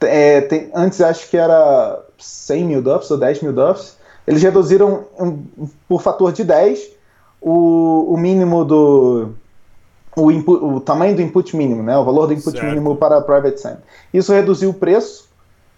É, 0.00 0.40
tem, 0.40 0.70
antes 0.74 1.00
acho 1.00 1.28
que 1.28 1.36
era 1.36 2.00
100 2.18 2.64
mil 2.64 2.82
Duffs 2.82 3.10
ou 3.10 3.18
10 3.18 3.42
mil 3.42 3.52
Duffs. 3.52 3.96
Eles 4.26 4.42
reduziram 4.42 5.04
um, 5.20 5.44
por 5.86 6.00
fator 6.00 6.32
de 6.32 6.44
10 6.44 6.90
o, 7.40 8.14
o 8.14 8.16
mínimo 8.16 8.64
do, 8.64 9.34
o, 10.16 10.30
input, 10.30 10.64
o 10.64 10.80
tamanho 10.80 11.16
do 11.16 11.22
input 11.22 11.56
mínimo, 11.56 11.82
né, 11.82 11.96
o 11.96 12.04
valor 12.04 12.26
do 12.26 12.32
input 12.32 12.52
certo. 12.52 12.66
mínimo 12.66 12.96
para 12.96 13.18
a 13.18 13.20
Private 13.20 13.60
Send. 13.60 13.78
Isso 14.12 14.32
reduziu 14.32 14.70
o 14.70 14.74
preço, 14.74 15.28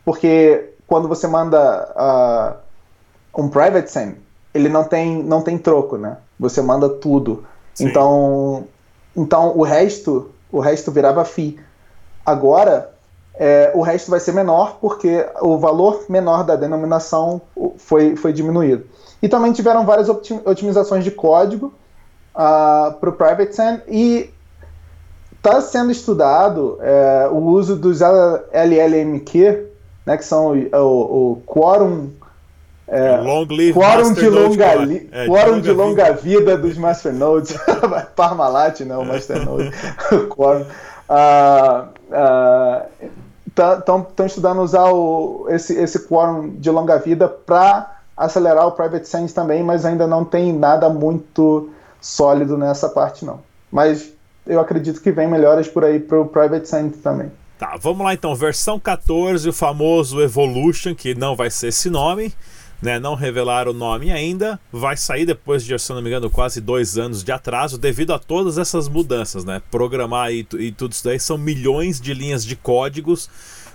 porque 0.04 0.74
quando 0.86 1.08
você 1.08 1.26
manda 1.26 2.60
uh, 3.34 3.42
um 3.42 3.48
Private 3.48 3.90
Send, 3.90 4.16
ele 4.54 4.68
não 4.68 4.84
tem, 4.84 5.22
não 5.22 5.42
tem 5.42 5.58
troco, 5.58 5.96
né? 5.96 6.18
Você 6.38 6.62
manda 6.62 6.88
tudo. 6.88 7.44
Então, 7.78 8.64
então 9.14 9.56
o 9.56 9.62
resto, 9.62 10.30
o 10.50 10.60
resto 10.60 10.90
virava 10.90 11.24
FII. 11.24 11.58
Agora, 12.24 12.90
é, 13.34 13.70
o 13.74 13.82
resto 13.82 14.10
vai 14.10 14.18
ser 14.18 14.32
menor 14.32 14.78
porque 14.80 15.26
o 15.42 15.58
valor 15.58 16.04
menor 16.08 16.42
da 16.42 16.56
denominação 16.56 17.40
foi, 17.76 18.16
foi 18.16 18.32
diminuído. 18.32 18.86
E 19.22 19.28
também 19.28 19.52
tiveram 19.52 19.84
várias 19.84 20.08
otimizações 20.08 21.04
de 21.04 21.10
código 21.10 21.72
uh, 22.36 22.92
para 22.92 23.08
o 23.08 23.12
Private 23.12 23.56
Send 23.56 23.82
e 23.88 24.30
está 25.36 25.60
sendo 25.60 25.90
estudado 25.90 26.78
é, 26.80 27.28
o 27.30 27.36
uso 27.36 27.76
dos 27.76 28.00
LLMQ, 28.00 29.66
né, 30.04 30.16
que 30.16 30.24
são 30.24 30.52
o, 30.52 30.76
o, 30.76 31.32
o 31.32 31.42
Quorum 31.46 32.10
é, 32.88 33.16
long 33.16 33.46
live 33.50 33.72
quórum 33.72 34.12
de 34.12 34.28
longa, 34.28 34.74
li, 34.76 35.08
é, 35.10 35.26
quórum 35.26 35.60
de 35.60 35.72
longa, 35.72 36.04
de 36.04 36.10
longa 36.10 36.12
vida. 36.12 36.38
vida. 36.38 36.56
dos 36.56 36.78
masternodes, 36.78 37.56
Parmalat, 38.14 38.80
né, 38.80 38.96
o 38.96 39.02
é. 39.02 39.04
masternode, 39.04 39.72
quórum. 40.30 40.64
Estão 43.48 44.00
uh, 44.00 44.22
uh, 44.22 44.26
estudando 44.26 44.62
usar 44.62 44.84
o, 44.92 45.46
esse, 45.48 45.74
esse 45.74 46.06
quórum 46.06 46.50
de 46.50 46.70
longa 46.70 46.96
vida 46.98 47.26
para 47.28 47.96
acelerar 48.16 48.68
o 48.68 48.72
Private 48.72 49.08
Send 49.08 49.34
também, 49.34 49.64
mas 49.64 49.84
ainda 49.84 50.06
não 50.06 50.24
tem 50.24 50.52
nada 50.52 50.88
muito 50.88 51.68
sólido 52.06 52.56
nessa 52.56 52.88
parte 52.88 53.24
não. 53.24 53.40
Mas 53.70 54.12
eu 54.46 54.60
acredito 54.60 55.00
que 55.00 55.10
vem 55.10 55.28
melhoras 55.28 55.66
por 55.66 55.84
aí 55.84 55.98
para 55.98 56.20
o 56.20 56.26
Private 56.26 56.68
Send 56.68 56.96
também. 56.98 57.30
Tá, 57.58 57.76
vamos 57.80 58.04
lá 58.04 58.14
então. 58.14 58.34
Versão 58.34 58.78
14, 58.78 59.48
o 59.48 59.52
famoso 59.52 60.20
Evolution, 60.20 60.94
que 60.94 61.14
não 61.14 61.34
vai 61.34 61.50
ser 61.50 61.68
esse 61.68 61.90
nome. 61.90 62.32
Né, 62.80 62.98
não 62.98 63.14
revelaram 63.14 63.70
o 63.70 63.74
nome 63.74 64.12
ainda, 64.12 64.60
vai 64.70 64.98
sair 64.98 65.24
depois 65.24 65.64
de, 65.64 65.76
se 65.78 65.90
não 65.94 66.02
me 66.02 66.10
engano, 66.10 66.28
quase 66.28 66.60
dois 66.60 66.98
anos 66.98 67.24
de 67.24 67.32
atraso, 67.32 67.78
devido 67.78 68.12
a 68.12 68.18
todas 68.18 68.58
essas 68.58 68.86
mudanças, 68.86 69.46
né? 69.46 69.62
Programar 69.70 70.30
e, 70.30 70.46
e 70.58 70.70
tudo 70.72 70.92
isso 70.92 71.02
daí 71.02 71.18
são 71.18 71.38
milhões 71.38 71.98
de 71.98 72.12
linhas 72.12 72.44
de 72.44 72.54
códigos 72.54 73.30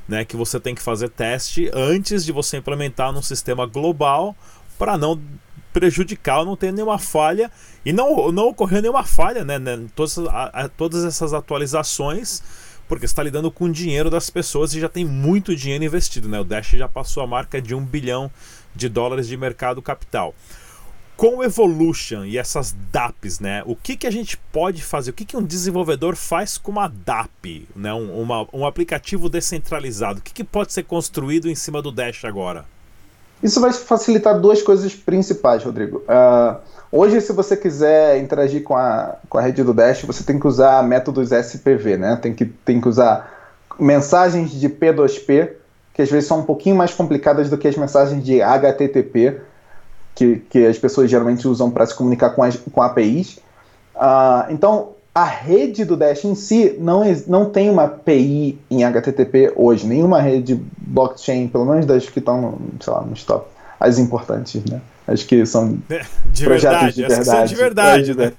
né, 0.08 0.24
que 0.24 0.36
você 0.36 0.60
tem 0.60 0.76
que 0.76 0.84
fazer 0.84 1.10
teste 1.10 1.72
antes 1.74 2.24
de 2.24 2.32
você 2.32 2.58
implementar 2.58 3.12
num 3.12 3.24
sistema 3.24 3.66
global 3.66 4.36
para 4.78 4.98
não 5.00 5.20
prejudicar, 5.74 6.46
não 6.46 6.56
ter 6.56 6.72
nenhuma 6.72 7.00
falha 7.00 7.50
e 7.86 7.92
não, 7.92 8.32
não 8.32 8.48
ocorreu 8.50 8.82
nenhuma 8.82 9.04
falha 9.04 9.44
né, 9.44 9.58
né 9.58 9.86
todas, 9.96 10.18
a, 10.20 10.44
a, 10.46 10.70
todas 10.70 11.04
essas 11.04 11.34
atualizações, 11.34 12.44
porque 12.88 13.06
está 13.06 13.24
lidando 13.24 13.50
com 13.50 13.66
o 13.66 13.72
dinheiro 13.72 14.10
das 14.10 14.30
pessoas 14.30 14.74
e 14.74 14.80
já 14.80 14.90
tem 14.90 15.06
muito 15.06 15.56
dinheiro 15.56 15.84
investido. 15.84 16.30
Né? 16.30 16.40
O 16.40 16.44
Dash 16.44 16.72
já 16.72 16.88
passou 16.88 17.24
a 17.24 17.28
marca 17.28 17.62
de 17.62 17.74
um 17.74 17.84
bilhão 17.84 18.30
de 18.76 18.88
dólares 18.88 19.28
de 19.28 19.36
mercado 19.36 19.82
capital. 19.82 20.36
Com 21.18 21.38
o 21.38 21.44
Evolution 21.44 22.26
e 22.26 22.38
essas 22.38 22.76
DAPs, 22.92 23.40
né, 23.40 23.62
o 23.68 23.76
que, 23.76 23.96
que 23.96 24.08
a 24.08 24.12
gente 24.12 24.38
pode 24.52 24.82
fazer? 24.82 25.12
O 25.12 25.14
que, 25.14 25.24
que 25.24 25.38
um 25.38 25.44
desenvolvedor 25.44 26.16
faz 26.16 26.58
com 26.58 26.72
uma 26.72 26.88
DAP, 26.88 27.68
né, 27.76 27.94
um, 27.94 28.22
uma, 28.22 28.48
um 28.52 28.66
aplicativo 28.66 29.30
descentralizado? 29.30 30.20
O 30.20 30.22
que, 30.24 30.34
que 30.34 30.44
pode 30.44 30.74
ser 30.74 30.84
construído 30.84 31.48
em 31.48 31.54
cima 31.54 31.80
do 31.80 31.92
Dash 31.92 32.26
agora? 32.26 32.66
Isso 33.44 33.60
vai 33.60 33.74
facilitar 33.74 34.40
duas 34.40 34.62
coisas 34.62 34.94
principais, 34.94 35.64
Rodrigo. 35.64 36.04
Uh, 36.08 36.58
hoje, 36.92 37.20
se 37.22 37.34
você 37.34 37.58
quiser 37.58 38.20
interagir 38.20 38.64
com 38.64 38.76
a, 38.76 39.16
com 39.28 39.38
a 39.38 39.42
rede 39.42 39.64
do 39.64 39.74
Dash, 39.74 40.04
você 40.04 40.24
tem 40.24 40.40
que 40.40 40.48
usar 40.48 40.84
métodos 40.84 41.32
SPV, 41.32 41.98
né? 41.98 42.20
Tem 42.22 42.34
que, 42.34 42.46
tem 42.46 42.80
que 42.80 42.88
usar 42.88 43.32
mensagens 43.80 44.52
de 44.52 44.70
P2P, 44.70 45.50
que 45.94 46.02
às 46.02 46.10
vezes 46.10 46.28
são 46.28 46.40
um 46.40 46.44
pouquinho 46.44 46.76
mais 46.76 46.94
complicadas 46.94 47.50
do 47.50 47.58
que 47.58 47.68
as 47.68 47.76
mensagens 47.76 48.24
de 48.24 48.42
HTTP, 48.42 49.42
que, 50.14 50.38
que 50.50 50.66
as 50.66 50.78
pessoas 50.78 51.10
geralmente 51.10 51.48
usam 51.48 51.72
para 51.72 51.86
se 51.86 51.96
comunicar 51.96 52.32
com, 52.32 52.44
as, 52.44 52.56
com 52.56 52.82
APIs. 52.82 53.38
Uh, 53.96 54.52
então, 54.52 54.90
a 55.14 55.26
rede 55.26 55.84
do 55.84 55.98
Dash 55.98 56.24
em 56.24 56.36
si 56.36 56.76
não, 56.80 57.04
não 57.28 57.46
tem 57.50 57.70
uma 57.70 57.84
API 57.84 58.58
em 58.70 58.84
HTTP 58.84 59.52
hoje, 59.56 59.86
nenhuma 59.86 60.22
rede 60.22 60.60
blockchain, 60.78 61.50
pelo 61.50 61.66
menos 61.66 61.86
das 61.86 62.08
que 62.08 62.20
estão, 62.20 62.58
sei 62.80 62.94
lá, 62.94 63.02
nos 63.02 63.24
top, 63.24 63.48
as 63.80 64.00
importantes, 64.00 64.64
né? 64.66 64.80
Acho 65.08 65.26
que 65.28 65.46
são 65.46 65.80
de 66.28 66.44
projetos 66.46 66.96
verdade, 66.96 66.96
de 66.96 67.08
verdade. 67.08 67.50
de 67.50 67.56
verdade, 67.56 68.18
né? 68.18 68.34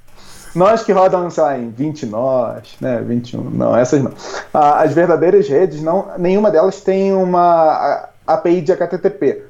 Nós 0.55 0.83
que 0.83 0.93
rodam, 0.93 1.31
sei 1.31 1.43
lá, 1.43 1.59
em 1.59 1.71
20 1.71 2.07
nós, 2.07 2.77
né, 2.79 3.03
21, 3.03 3.43
não, 3.51 3.77
essas 3.77 4.03
não. 4.03 4.13
As 4.53 4.93
verdadeiras 4.93 5.49
redes, 5.49 5.83
não, 5.83 6.09
nenhuma 6.19 6.51
delas 6.51 6.81
tem 6.83 7.13
uma 7.13 8.09
API 8.27 8.61
de 8.61 8.73
HTTP. 8.73 9.45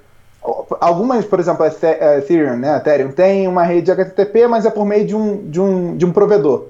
Algumas, 0.81 1.25
por 1.25 1.41
exemplo, 1.41 1.65
a 1.65 2.19
Ethereum, 2.19 2.57
né, 2.57 2.77
Ethereum 2.77 3.11
tem 3.11 3.49
uma 3.49 3.65
rede 3.65 3.87
de 3.87 3.93
HTTP, 3.93 4.47
mas 4.47 4.65
é 4.65 4.71
por 4.71 4.85
meio 4.85 5.05
de 5.05 5.15
um, 5.15 5.51
de 5.51 5.61
um, 5.61 5.97
de 5.97 6.07
um 6.07 6.13
provedor. 6.13 6.69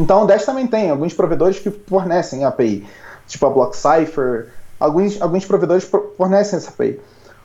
Então, 0.00 0.22
o 0.22 0.26
Dash 0.26 0.46
também 0.46 0.66
tem 0.66 0.88
alguns 0.88 1.12
provedores 1.12 1.58
que 1.58 1.70
fornecem 1.70 2.42
API, 2.42 2.88
tipo 3.26 3.44
a 3.44 3.50
BlockCypher, 3.50 4.48
alguns, 4.78 5.20
alguns 5.20 5.44
provedores 5.44 5.86
fornecem 6.16 6.56
essa 6.56 6.70
API. 6.70 6.98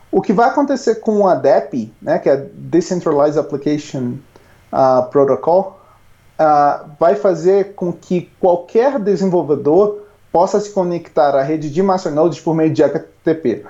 O 0.10 0.22
que 0.22 0.32
vai 0.32 0.48
acontecer 0.48 0.96
com 0.96 1.28
a 1.28 1.36
DAP, 1.36 1.92
né, 2.02 2.18
que 2.18 2.30
é 2.30 2.48
Decentralized 2.54 3.38
Application 3.38 4.14
uh, 4.72 5.04
Protocol, 5.12 5.82
uh, 6.40 6.90
vai 6.98 7.16
fazer 7.16 7.74
com 7.76 7.92
que 7.92 8.32
qualquer 8.40 9.00
desenvolvedor 9.00 10.04
possa 10.32 10.58
se 10.62 10.70
conectar 10.70 11.36
à 11.36 11.42
rede 11.42 11.70
de 11.70 11.84
masternodes 11.84 12.40
por 12.40 12.56
meio 12.56 12.72
de 12.72 12.82
HTTP. 12.82 13.66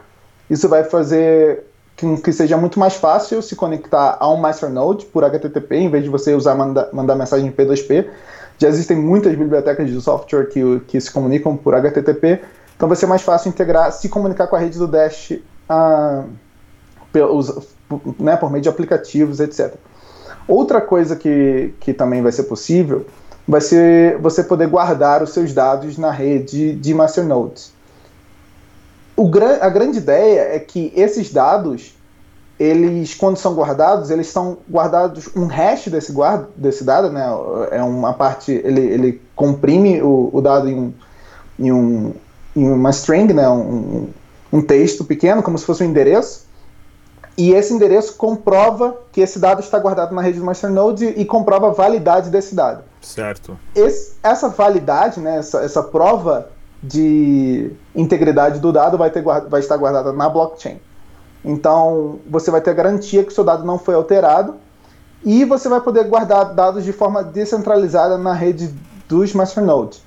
Isso 0.48 0.70
vai 0.70 0.84
fazer 0.84 1.63
com 2.00 2.22
que 2.22 2.32
seja 2.32 2.56
muito 2.56 2.80
mais 2.80 2.94
fácil 2.94 3.42
se 3.42 3.56
conectar 3.56 4.18
a 4.20 4.30
um 4.30 4.38
masternode 4.38 5.08
por 5.08 5.24
HTTP, 5.24 5.77
em 5.77 5.89
vez 5.89 6.04
de 6.04 6.10
você 6.10 6.36
usar 6.36 6.54
mandar 6.54 7.15
mensagem 7.15 7.51
P2P. 7.51 8.06
Já 8.58 8.70
existem 8.70 8.98
muitas 8.98 9.36
bibliotecas 9.36 9.90
de 9.90 10.00
software 10.02 10.46
que, 10.46 10.80
que 10.88 11.02
se 11.02 11.12
comunicam 11.12 11.58
por 11.58 11.76
HTTP, 11.76 12.42
então 12.76 12.88
vai 12.88 12.96
ser 12.96 13.06
mais 13.06 13.22
fácil 13.22 13.50
integrar, 13.50 13.92
se 13.92 14.10
comunicar 14.10 14.48
com 14.48 14.56
a 14.56 14.60
rede 14.60 14.78
do 14.78 14.88
Dash 14.88 15.32
uh, 15.32 16.30
né, 18.20 18.36
por 18.38 18.52
meio 18.52 18.62
de 18.62 18.70
aplicativos, 18.70 19.40
etc. 19.40 19.76
Outra 20.48 20.82
coisa 20.82 21.16
que, 21.16 21.74
que 21.80 21.94
também 21.94 22.22
vai 22.22 22.32
ser 22.32 22.44
possível 22.44 23.06
vai 23.48 23.62
ser 23.62 24.18
você 24.20 24.44
poder 24.44 24.68
guardar 24.68 25.22
os 25.22 25.32
seus 25.32 25.54
dados 25.54 25.98
na 25.98 26.12
rede 26.12 26.74
de 26.74 26.94
masternodes. 26.94 27.74
O, 29.16 29.30
a 29.62 29.70
grande 29.70 30.00
ideia 30.00 30.56
é 30.56 30.60
que 30.60 30.92
esses 30.96 31.32
dados 31.32 31.95
eles, 32.60 33.14
quando 33.14 33.38
são 33.38 33.54
guardados, 33.54 34.10
eles 34.10 34.28
são 34.28 34.58
guardados 34.70 35.30
um 35.36 35.46
hash 35.46 35.88
desse, 35.88 36.12
guarda, 36.12 36.48
desse 36.56 36.84
dado, 36.84 37.10
né? 37.10 37.26
É 37.72 37.84
uma 37.84 38.14
parte, 38.14 38.52
ele, 38.52 38.82
ele 38.82 39.22
comprime 39.36 40.02
o, 40.02 40.30
o 40.32 40.42
dado 40.42 40.70
em, 40.70 40.80
um, 40.80 40.94
em, 41.60 41.72
um, 41.72 42.14
em 42.56 42.70
uma 42.70 42.90
string, 42.92 43.34
né? 43.34 43.50
Um, 43.50 44.08
um 44.54 44.62
texto 44.62 45.04
pequeno, 45.04 45.44
como 45.44 45.58
se 45.58 45.66
fosse 45.66 45.84
um 45.84 45.88
endereço. 45.88 46.46
E 47.38 47.52
esse 47.52 47.74
endereço 47.74 48.16
comprova 48.16 48.96
que 49.12 49.20
esse 49.20 49.38
dado 49.38 49.60
está 49.60 49.77
guardado 49.77 50.16
na 50.16 50.22
rede 50.22 50.40
do 50.40 50.46
masternode 50.46 51.06
e, 51.06 51.22
e 51.22 51.25
comprova 51.25 51.68
a 51.68 51.72
validade 51.72 52.29
desse 52.29 52.56
dado. 52.56 52.84
Certo. 53.01 53.60
Esse, 53.75 54.14
essa 54.24 54.48
validade, 54.48 55.20
né? 55.20 55.40
Essa, 55.40 55.60
essa 55.62 55.84
prova 55.84 56.50
de 56.82 57.72
integridade 57.94 58.60
do 58.60 58.72
dado 58.72 58.98
vai, 58.98 59.10
ter, 59.10 59.22
vai 59.22 59.60
estar 59.60 59.75
guardada 59.75 60.14
na 60.14 60.29
blockchain. 60.29 60.79
Então, 61.46 62.20
você 62.27 62.50
vai 62.50 62.60
ter 62.60 62.72
a 62.72 62.74
garantia 62.74 63.24
que 63.24 63.31
o 63.31 63.34
seu 63.34 63.44
dado 63.44 63.64
não 63.64 63.77
foi 63.77 63.94
alterado 63.94 64.55
e 65.24 65.46
você 65.46 65.70
vai 65.70 65.79
poder 65.79 66.05
guardar 66.05 66.53
dados 66.53 66.84
de 66.84 66.92
forma 66.92 67.24
descentralizada 67.24 68.18
na 68.18 68.34
rede 68.34 68.74
dos 69.08 69.34
masternodes. 69.34 70.03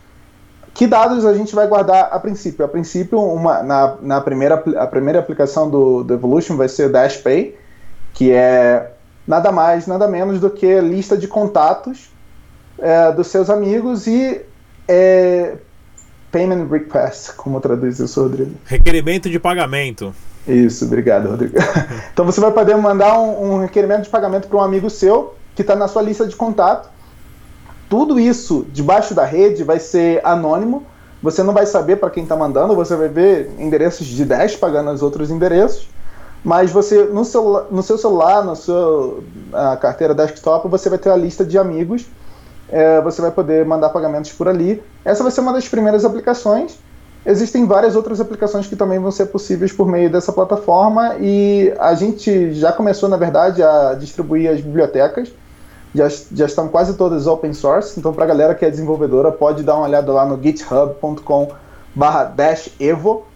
Que 0.75 0.87
dados 0.87 1.25
a 1.25 1.35
gente 1.35 1.55
vai 1.55 1.67
guardar 1.67 2.09
a 2.13 2.19
princípio? 2.19 2.65
A 2.65 2.69
princípio, 2.69 3.21
uma, 3.21 3.63
na, 3.63 3.97
na 4.01 4.21
primeira, 4.21 4.63
a 4.77 4.87
primeira 4.87 5.19
aplicação 5.19 5.71
do, 5.71 6.05
do 6.05 6.15
Evolution 6.15 6.57
vai 6.57 6.69
ser 6.69 6.87
o 6.87 6.93
DashPay, 6.93 7.57
que 8.15 8.33
é 8.33 8.93
nada 9.27 9.53
mais, 9.53 9.87
nada 9.87 10.07
menos 10.09 10.41
do 10.41 10.51
que 10.51 10.81
lista 10.81 11.17
de 11.17 11.29
contatos 11.29 12.11
é, 12.79 13.13
dos 13.13 13.29
seus 13.29 13.51
amigos 13.51 14.07
e 14.07 14.41
é, 14.87 15.57
payment 16.31 16.67
request, 16.69 17.35
como 17.35 17.61
traduz 17.61 17.99
isso, 17.99 18.23
Rodrigo? 18.23 18.53
Requerimento 18.65 19.29
de 19.29 19.39
pagamento. 19.39 20.15
Isso, 20.49 20.87
obrigado, 20.87 21.29
Rodrigo. 21.29 21.57
então 22.13 22.25
você 22.25 22.41
vai 22.41 22.51
poder 22.51 22.77
mandar 22.77 23.19
um, 23.19 23.55
um 23.55 23.61
requerimento 23.61 24.05
de 24.05 24.09
pagamento 24.09 24.49
para 24.49 24.57
um 24.57 24.63
amigo 24.63 24.89
seu 24.89 25.35
que 25.55 25.63
está 25.63 25.77
na 25.77 25.87
sua 25.87 26.03
lista 26.03 26.27
de 26.27 26.35
contato. 26.35 26.89
Tudo 27.89 28.19
isso 28.19 28.67
debaixo 28.73 29.15
da 29.15 29.25
rede 29.25 29.63
vai 29.63 29.79
ser 29.79 30.21
anônimo. 30.25 30.87
Você 31.23 31.43
não 31.43 31.53
vai 31.53 31.67
saber 31.67 31.97
para 31.97 32.11
quem 32.11 32.23
está 32.23 32.37
mandando, 32.37 32.75
você 32.75 32.95
vai 32.95 33.09
ver 33.09 33.51
endereços 33.59 34.07
de 34.07 34.25
Dash 34.25 34.57
pagando 34.57 34.91
os 34.93 35.03
outros 35.03 35.31
endereços. 35.31 35.89
Mas 36.45 36.71
você, 36.71 37.05
no, 37.05 37.25
celular, 37.25 37.67
no 37.71 37.83
seu 37.83 37.99
celular, 37.99 38.45
na 38.45 38.55
sua 38.55 39.19
carteira 39.81 40.15
desktop, 40.15 40.69
você 40.69 40.89
vai 40.89 40.99
ter 40.99 41.11
a 41.11 41.17
lista 41.17 41.45
de 41.45 41.59
amigos. 41.59 42.07
É, 42.71 43.01
você 43.01 43.21
vai 43.21 43.31
poder 43.31 43.65
mandar 43.65 43.89
pagamentos 43.89 44.33
por 44.33 44.49
ali. 44.49 44.83
Essa 45.05 45.23
vai 45.23 45.33
ser 45.33 45.41
uma 45.41 45.53
das 45.53 45.69
primeiras 45.69 46.05
aplicações. 46.05 46.79
Existem 47.29 47.67
várias 47.67 47.95
outras 47.95 48.23
aplicações 48.23 48.67
que 48.67 48.75
também 48.75 48.99
vão 48.99 49.11
ser 49.11 49.27
possíveis 49.27 49.71
por 49.71 49.87
meio 49.87 50.11
dessa 50.11 50.33
plataforma 50.33 51.17
e 51.21 51.71
a 51.79 51.93
gente 51.93 52.55
já 52.55 52.73
começou, 52.73 53.07
na 53.07 53.19
verdade, 53.19 53.63
a 53.63 53.93
distribuir 53.93 54.51
as 54.51 54.63
bibliotecas. 54.63 55.31
Já, 55.95 56.09
já 56.09 56.47
estão 56.47 56.69
quase 56.69 56.95
todas 56.95 57.27
open 57.27 57.53
source, 57.53 58.01
então 58.01 58.15
para 58.15 58.25
a 58.25 58.27
galera 58.27 58.55
que 58.55 58.65
é 58.65 58.71
desenvolvedora 58.71 59.31
pode 59.31 59.63
dar 59.63 59.75
uma 59.75 59.87
olhada 59.87 60.11
lá 60.11 60.25
no 60.25 60.43
github.com 60.43 61.53
evo 62.81 63.27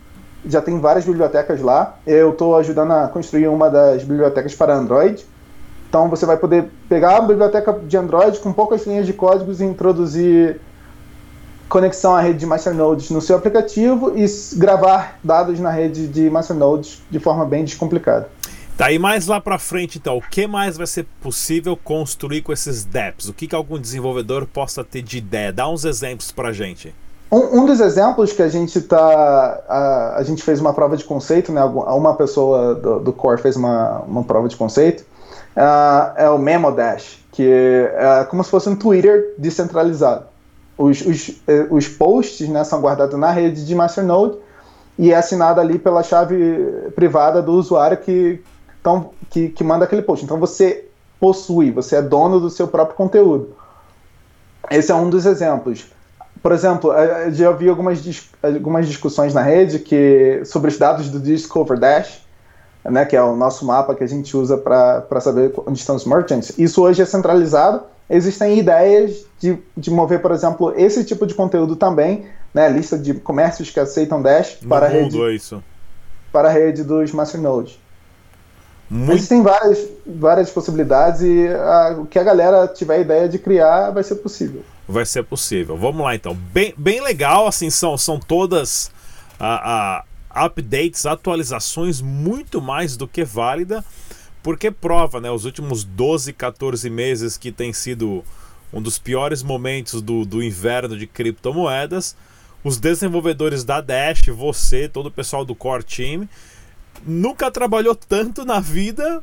já 0.46 0.62
tem 0.62 0.80
várias 0.80 1.04
bibliotecas 1.04 1.60
lá. 1.60 1.98
Eu 2.06 2.30
estou 2.30 2.56
ajudando 2.56 2.92
a 2.92 3.08
construir 3.08 3.46
uma 3.48 3.68
das 3.68 4.04
bibliotecas 4.04 4.54
para 4.54 4.74
Android. 4.74 5.22
Então 5.90 6.08
você 6.08 6.24
vai 6.24 6.38
poder 6.38 6.70
pegar 6.88 7.18
a 7.18 7.20
biblioteca 7.20 7.78
de 7.86 7.94
Android 7.98 8.38
com 8.38 8.54
poucas 8.54 8.86
linhas 8.86 9.04
de 9.04 9.12
códigos 9.12 9.60
e 9.60 9.64
introduzir 9.64 10.58
conexão 11.72 12.14
à 12.14 12.20
rede 12.20 12.40
de 12.40 12.44
masternodes 12.44 13.08
no 13.08 13.22
seu 13.22 13.34
aplicativo 13.34 14.12
e 14.14 14.26
gravar 14.58 15.18
dados 15.24 15.58
na 15.58 15.70
rede 15.70 16.06
de 16.06 16.28
masternodes 16.28 17.02
de 17.10 17.18
forma 17.18 17.46
bem 17.46 17.64
descomplicada. 17.64 18.28
Tá, 18.76 18.92
e 18.92 18.98
mais 18.98 19.26
lá 19.26 19.40
para 19.40 19.58
frente, 19.58 19.96
então, 19.96 20.18
o 20.18 20.20
que 20.20 20.46
mais 20.46 20.76
vai 20.76 20.86
ser 20.86 21.06
possível 21.22 21.74
construir 21.74 22.42
com 22.42 22.52
esses 22.52 22.84
dApps? 22.84 23.26
O 23.28 23.32
que, 23.32 23.46
que 23.46 23.54
algum 23.54 23.78
desenvolvedor 23.78 24.46
possa 24.46 24.84
ter 24.84 25.00
de 25.00 25.16
ideia? 25.16 25.50
Dá 25.50 25.66
uns 25.66 25.86
exemplos 25.86 26.30
para 26.30 26.48
a 26.48 26.52
gente. 26.52 26.94
Um, 27.30 27.60
um, 27.60 27.64
dos 27.64 27.80
exemplos 27.80 28.34
que 28.34 28.42
a 28.42 28.48
gente 28.50 28.78
tá. 28.82 29.62
A, 29.66 30.16
a, 30.18 30.22
gente 30.24 30.42
fez 30.42 30.60
uma 30.60 30.74
prova 30.74 30.94
de 30.98 31.04
conceito, 31.04 31.52
né? 31.52 31.64
Uma 31.64 32.14
pessoa 32.14 32.74
do, 32.74 33.00
do 33.00 33.12
Core 33.14 33.40
fez 33.40 33.56
uma, 33.56 34.00
uma 34.00 34.24
prova 34.24 34.46
de 34.46 34.56
conceito. 34.56 35.04
Uh, 35.56 36.12
é 36.16 36.28
o 36.28 36.36
Memo 36.36 36.70
Dash, 36.70 37.18
que 37.30 37.48
é 37.94 38.24
como 38.28 38.44
se 38.44 38.50
fosse 38.50 38.68
um 38.68 38.76
Twitter 38.76 39.34
descentralizado 39.38 40.31
os, 40.76 41.00
os, 41.02 41.42
eh, 41.46 41.66
os 41.70 41.88
posts 41.88 42.48
né, 42.48 42.64
são 42.64 42.80
guardados 42.80 43.18
na 43.18 43.30
rede 43.30 43.64
de 43.64 43.74
Masternode 43.74 44.38
e 44.98 45.12
é 45.12 45.16
assinado 45.16 45.60
ali 45.60 45.78
pela 45.78 46.02
chave 46.02 46.36
privada 46.94 47.42
do 47.42 47.52
usuário 47.52 47.96
que, 47.98 48.42
então, 48.80 49.10
que, 49.30 49.48
que 49.48 49.64
manda 49.64 49.84
aquele 49.84 50.02
post. 50.02 50.24
Então 50.24 50.38
você 50.38 50.86
possui, 51.20 51.70
você 51.70 51.96
é 51.96 52.02
dono 52.02 52.40
do 52.40 52.50
seu 52.50 52.66
próprio 52.66 52.96
conteúdo. 52.96 53.54
Esse 54.70 54.90
é 54.90 54.94
um 54.94 55.08
dos 55.08 55.26
exemplos. 55.26 55.86
Por 56.42 56.52
exemplo, 56.52 56.92
eh, 56.92 57.28
eh, 57.28 57.30
já 57.30 57.52
vi 57.52 57.68
algumas, 57.68 58.02
algumas 58.42 58.88
discussões 58.88 59.32
na 59.34 59.42
rede 59.42 59.78
que, 59.78 60.42
sobre 60.44 60.70
os 60.70 60.78
dados 60.78 61.08
do 61.08 61.20
Discover 61.20 61.78
Dash, 61.78 62.22
né, 62.84 63.04
que 63.04 63.14
é 63.14 63.22
o 63.22 63.36
nosso 63.36 63.64
mapa 63.64 63.94
que 63.94 64.02
a 64.02 64.08
gente 64.08 64.36
usa 64.36 64.56
para 64.58 65.20
saber 65.20 65.52
onde 65.66 65.78
estão 65.78 65.94
os 65.94 66.04
merchants. 66.04 66.58
Isso 66.58 66.82
hoje 66.82 67.02
é 67.02 67.04
centralizado 67.04 67.91
existem 68.08 68.58
ideias 68.58 69.24
de, 69.38 69.58
de 69.76 69.90
mover, 69.90 70.20
por 70.20 70.32
exemplo, 70.32 70.72
esse 70.76 71.04
tipo 71.04 71.26
de 71.26 71.34
conteúdo 71.34 71.76
também, 71.76 72.26
né, 72.52 72.68
lista 72.68 72.98
de 72.98 73.14
comércios 73.14 73.70
que 73.70 73.80
aceitam 73.80 74.20
Dash 74.20 74.58
para 74.68 74.86
a 74.86 74.88
rede, 74.88 75.20
é 75.20 75.34
isso. 75.34 75.62
para 76.30 76.48
a 76.48 76.52
rede 76.52 76.84
dos 76.84 77.12
masternodes. 77.12 77.78
Muito... 78.90 79.14
Existem 79.14 79.42
várias, 79.42 79.88
várias 80.06 80.50
possibilidades 80.50 81.22
e 81.22 81.48
a, 81.48 81.96
o 81.98 82.06
que 82.06 82.18
a 82.18 82.22
galera 82.22 82.68
tiver 82.68 83.00
ideia 83.00 83.26
de 83.26 83.38
criar 83.38 83.90
vai 83.90 84.02
ser 84.02 84.16
possível. 84.16 84.62
Vai 84.86 85.06
ser 85.06 85.22
possível. 85.22 85.78
Vamos 85.78 86.04
lá 86.04 86.14
então. 86.14 86.34
Bem, 86.34 86.74
bem 86.76 87.00
legal, 87.00 87.46
assim, 87.46 87.70
são, 87.70 87.96
são 87.96 88.20
todas 88.20 88.90
a, 89.40 90.04
a 90.28 90.44
updates, 90.44 91.06
atualizações 91.06 92.02
muito 92.02 92.60
mais 92.60 92.96
do 92.96 93.08
que 93.08 93.24
válida, 93.24 93.82
porque 94.42 94.70
prova, 94.70 95.20
né, 95.20 95.30
os 95.30 95.44
últimos 95.44 95.84
12, 95.84 96.32
14 96.32 96.90
meses 96.90 97.36
que 97.36 97.52
tem 97.52 97.72
sido 97.72 98.24
um 98.72 98.80
dos 98.80 98.98
piores 98.98 99.42
momentos 99.42 100.00
do, 100.00 100.24
do 100.24 100.42
inverno 100.42 100.96
de 100.96 101.06
criptomoedas, 101.06 102.16
os 102.64 102.78
desenvolvedores 102.78 103.64
da 103.64 103.80
Dash, 103.80 104.22
você, 104.28 104.88
todo 104.88 105.06
o 105.06 105.10
pessoal 105.10 105.44
do 105.44 105.54
Core 105.54 105.84
Team, 105.84 106.28
nunca 107.04 107.50
trabalhou 107.50 107.94
tanto 107.94 108.44
na 108.44 108.60
vida 108.60 109.22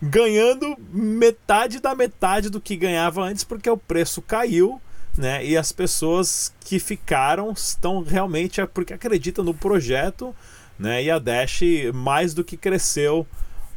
ganhando 0.00 0.76
metade 0.92 1.80
da 1.80 1.94
metade 1.94 2.48
do 2.48 2.60
que 2.60 2.76
ganhava 2.76 3.22
antes 3.22 3.42
porque 3.42 3.68
o 3.68 3.76
preço 3.76 4.22
caiu, 4.22 4.80
né? 5.16 5.44
E 5.44 5.56
as 5.56 5.72
pessoas 5.72 6.54
que 6.60 6.78
ficaram 6.78 7.50
estão 7.50 8.02
realmente 8.02 8.60
é 8.60 8.66
porque 8.66 8.94
acreditam 8.94 9.44
no 9.44 9.52
projeto, 9.52 10.34
né? 10.78 11.02
E 11.02 11.10
a 11.10 11.18
Dash 11.18 11.60
mais 11.92 12.32
do 12.32 12.44
que 12.44 12.56
cresceu 12.56 13.26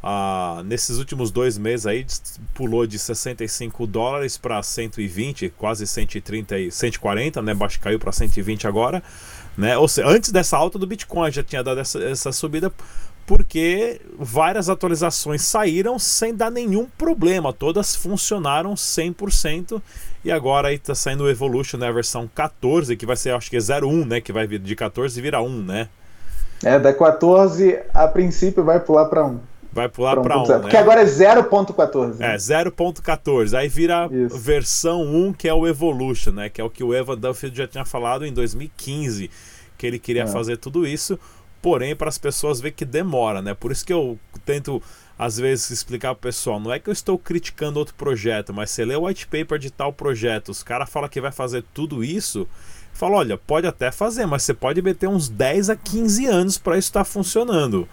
ah, 0.02 0.62
nesses 0.64 0.98
últimos 0.98 1.30
dois 1.30 1.56
meses 1.56 1.86
aí 1.86 2.04
pulou 2.54 2.86
de 2.86 2.98
65 2.98 3.86
dólares 3.86 4.36
para 4.36 4.60
120, 4.62 5.50
quase 5.50 5.86
130 5.86 6.58
e 6.58 6.70
140, 6.72 7.40
né? 7.40 7.54
Baixo 7.54 7.78
caiu 7.80 8.00
para 8.00 8.10
120 8.10 8.66
agora, 8.66 9.02
né? 9.56 9.78
Ou 9.78 9.86
seja, 9.86 10.08
antes 10.08 10.32
dessa 10.32 10.56
alta 10.56 10.78
do 10.78 10.86
Bitcoin 10.86 11.30
já 11.30 11.42
tinha 11.42 11.62
dado 11.62 11.78
essa, 11.78 12.02
essa 12.02 12.32
subida 12.32 12.72
porque 13.24 14.00
várias 14.18 14.68
atualizações 14.68 15.42
saíram 15.42 15.98
sem 15.98 16.34
dar 16.34 16.50
nenhum 16.50 16.86
problema, 16.86 17.52
todas 17.52 17.94
funcionaram 17.94 18.74
100% 18.74 19.80
e 20.24 20.32
agora 20.32 20.68
aí 20.68 20.78
tá 20.78 20.94
saindo 20.94 21.24
o 21.24 21.30
Evolution, 21.30 21.78
né, 21.78 21.88
a 21.88 21.92
versão 21.92 22.28
14, 22.34 22.96
que 22.96 23.06
vai 23.06 23.16
ser 23.16 23.32
acho 23.34 23.48
que 23.48 23.56
é 23.56 23.60
01, 23.60 24.04
né, 24.04 24.20
que 24.20 24.32
vai 24.32 24.46
vir 24.46 24.58
de 24.58 24.74
14 24.74 25.16
e 25.16 25.22
vira 25.22 25.40
1, 25.40 25.62
né? 25.62 25.88
É, 26.64 26.78
da 26.78 26.92
14 26.92 27.78
a 27.94 28.08
princípio 28.08 28.64
vai 28.64 28.80
pular 28.80 29.06
para 29.06 29.24
1. 29.24 29.51
Vai 29.72 29.88
pular 29.88 30.20
para 30.20 30.38
1. 30.38 30.46
Né? 30.46 30.58
Porque 30.58 30.76
agora 30.76 31.00
é 31.00 31.04
0.14. 31.04 32.20
É, 32.20 32.36
0.14. 32.36 33.56
Aí 33.56 33.68
vira 33.68 34.08
Isso. 34.12 34.36
versão 34.36 35.02
1, 35.02 35.32
que 35.32 35.48
é 35.48 35.54
o 35.54 35.66
Evolution, 35.66 36.32
né? 36.32 36.48
Que 36.50 36.60
é 36.60 36.64
o 36.64 36.68
que 36.68 36.84
o 36.84 36.94
Evan 36.94 37.16
Duffield 37.16 37.56
já 37.56 37.66
tinha 37.66 37.84
falado 37.84 38.26
em 38.26 38.32
2015, 38.32 39.30
que 39.78 39.86
ele 39.86 39.98
queria 39.98 40.24
é. 40.24 40.26
fazer 40.26 40.58
tudo 40.58 40.86
isso. 40.86 41.18
Porém, 41.62 41.96
para 41.96 42.08
as 42.08 42.18
pessoas 42.18 42.60
ver 42.60 42.72
que 42.72 42.84
demora, 42.84 43.40
né? 43.40 43.54
Por 43.54 43.72
isso 43.72 43.84
que 43.86 43.92
eu 43.92 44.18
tento 44.44 44.82
às 45.18 45.38
vezes 45.38 45.70
explicar 45.70 46.14
pro 46.14 46.22
pessoal, 46.22 46.58
não 46.58 46.72
é 46.72 46.80
que 46.80 46.88
eu 46.88 46.92
estou 46.92 47.16
criticando 47.16 47.78
outro 47.78 47.94
projeto, 47.94 48.52
mas 48.52 48.70
você 48.70 48.84
lê 48.84 48.96
o 48.96 49.06
white 49.06 49.28
paper 49.28 49.56
de 49.56 49.70
tal 49.70 49.92
projeto, 49.92 50.48
os 50.48 50.64
caras 50.64 50.90
falam 50.90 51.08
que 51.08 51.20
vai 51.20 51.30
fazer 51.30 51.62
tudo 51.72 52.02
isso, 52.02 52.48
fala, 52.92 53.18
olha, 53.18 53.38
pode 53.38 53.66
até 53.66 53.92
fazer, 53.92 54.26
mas 54.26 54.42
você 54.42 54.52
pode 54.52 54.82
meter 54.82 55.08
uns 55.08 55.28
10 55.28 55.70
a 55.70 55.76
15 55.76 56.26
anos 56.26 56.58
para 56.58 56.76
isso 56.76 56.88
estar 56.88 57.00
tá 57.00 57.04
funcionando. 57.04 57.88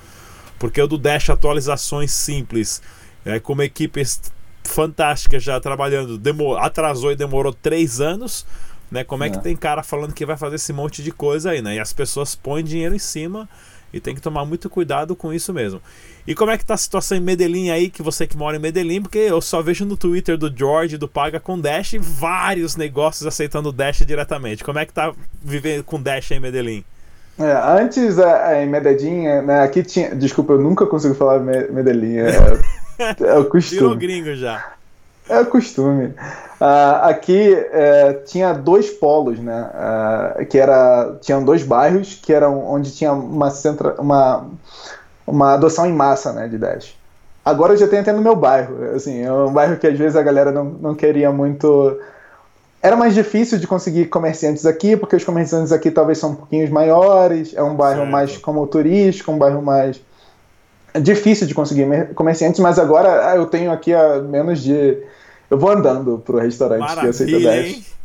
Porque 0.59 0.81
o 0.81 0.87
do 0.87 0.97
Dash 0.97 1.29
atualizações 1.29 2.11
simples, 2.11 2.81
é, 3.25 3.39
com 3.39 3.53
uma 3.53 3.65
equipe 3.65 4.03
fantástica 4.63 5.39
já 5.39 5.59
trabalhando, 5.59 6.17
demor 6.17 6.59
atrasou 6.59 7.11
e 7.11 7.15
demorou 7.15 7.53
3 7.53 8.01
anos. 8.01 8.45
Né? 8.91 9.03
Como 9.03 9.23
é, 9.23 9.27
é 9.27 9.29
que 9.29 9.41
tem 9.41 9.55
cara 9.55 9.83
falando 9.83 10.13
que 10.13 10.25
vai 10.25 10.35
fazer 10.35 10.55
esse 10.55 10.73
monte 10.73 11.01
de 11.01 11.11
coisa 11.11 11.51
aí, 11.51 11.61
né? 11.61 11.75
E 11.75 11.79
as 11.79 11.93
pessoas 11.93 12.35
põem 12.35 12.63
dinheiro 12.63 12.95
em 12.95 12.99
cima 12.99 13.47
e 13.93 13.99
tem 13.99 14.13
que 14.15 14.21
tomar 14.21 14.45
muito 14.45 14.69
cuidado 14.69 15.15
com 15.15 15.33
isso 15.33 15.53
mesmo. 15.53 15.81
E 16.25 16.35
como 16.35 16.51
é 16.51 16.57
que 16.57 16.65
tá 16.65 16.73
a 16.75 16.77
situação 16.77 17.17
em 17.17 17.21
Medellín 17.21 17.69
aí, 17.69 17.89
que 17.89 18.03
você 18.03 18.27
que 18.27 18.37
mora 18.37 18.57
em 18.57 18.59
Medellín, 18.59 19.01
porque 19.01 19.17
eu 19.17 19.41
só 19.41 19.61
vejo 19.61 19.85
no 19.85 19.97
Twitter 19.97 20.37
do 20.37 20.55
George 20.55 20.97
do 20.97 21.07
Paga 21.07 21.39
com 21.39 21.59
Dash 21.59 21.93
vários 21.99 22.75
negócios 22.75 23.25
aceitando 23.25 23.71
Dash 23.71 24.03
diretamente. 24.05 24.63
Como 24.63 24.79
é 24.79 24.85
que 24.85 24.93
tá 24.93 25.13
vivendo 25.41 25.83
com 25.83 26.01
Dash 26.01 26.31
em 26.31 26.39
Medellín? 26.39 26.83
É, 27.39 27.81
antes 27.81 28.17
em 28.57 28.67
Medellín, 28.67 29.23
né, 29.43 29.61
aqui 29.61 29.81
tinha. 29.81 30.13
Desculpa, 30.13 30.53
eu 30.53 30.59
nunca 30.59 30.85
consigo 30.85 31.15
falar 31.15 31.39
Medellín. 31.39 32.17
É, 32.17 32.31
é 33.21 33.37
o 33.37 33.45
costume. 33.49 33.79
Virou 33.79 33.95
gringo 33.95 34.35
já. 34.35 34.73
É 35.29 35.39
o 35.39 35.45
costume. 35.45 36.07
Uh, 36.59 37.03
aqui 37.03 37.53
uh, 37.53 38.25
tinha 38.25 38.51
dois 38.51 38.89
polos, 38.89 39.39
né? 39.39 39.69
Uh, 39.73 40.45
que 40.47 40.57
era, 40.57 41.15
tinham 41.21 41.45
dois 41.45 41.63
bairros 41.63 42.15
que 42.15 42.33
eram 42.33 42.67
onde 42.67 42.91
tinha 42.91 43.13
uma, 43.13 43.51
centra, 43.51 43.93
uma, 44.01 44.47
uma 45.25 45.53
adoção 45.53 45.85
em 45.85 45.93
massa, 45.93 46.33
né, 46.33 46.47
de 46.47 46.57
Dash. 46.57 46.95
Agora 47.45 47.73
eu 47.73 47.77
já 47.77 47.87
tenho 47.87 48.01
até 48.01 48.11
no 48.11 48.21
meu 48.21 48.35
bairro. 48.35 48.83
Assim, 48.95 49.21
é 49.21 49.31
um 49.31 49.53
bairro 49.53 49.77
que 49.77 49.87
às 49.87 49.97
vezes 49.97 50.15
a 50.15 50.23
galera 50.23 50.51
não, 50.51 50.65
não 50.65 50.95
queria 50.95 51.31
muito. 51.31 51.97
Era 52.81 52.95
mais 52.95 53.13
difícil 53.13 53.59
de 53.59 53.67
conseguir 53.67 54.05
comerciantes 54.05 54.65
aqui, 54.65 54.95
porque 54.95 55.15
os 55.15 55.23
comerciantes 55.23 55.71
aqui 55.71 55.91
talvez 55.91 56.17
são 56.17 56.31
um 56.31 56.35
pouquinho 56.35 56.71
maiores. 56.71 57.53
É 57.53 57.61
um 57.61 57.75
bairro 57.75 58.01
certo. 58.01 58.11
mais 58.11 58.37
como 58.37 58.65
turístico, 58.67 59.31
um 59.31 59.37
bairro 59.37 59.61
mais 59.61 60.01
difícil 61.01 61.45
de 61.45 61.53
conseguir 61.53 62.13
comerciantes, 62.15 62.59
mas 62.59 62.79
agora 62.79 63.35
eu 63.35 63.45
tenho 63.45 63.71
aqui 63.71 63.93
a 63.93 64.19
menos 64.19 64.63
de 64.63 64.97
eu 65.49 65.57
vou 65.57 65.71
andando 65.71 66.19
pro 66.19 66.37
restaurante 66.37 66.81
Maravilha, 66.81 67.03
que 67.03 67.09
aceita 67.09 67.39
Dash. 67.39 67.95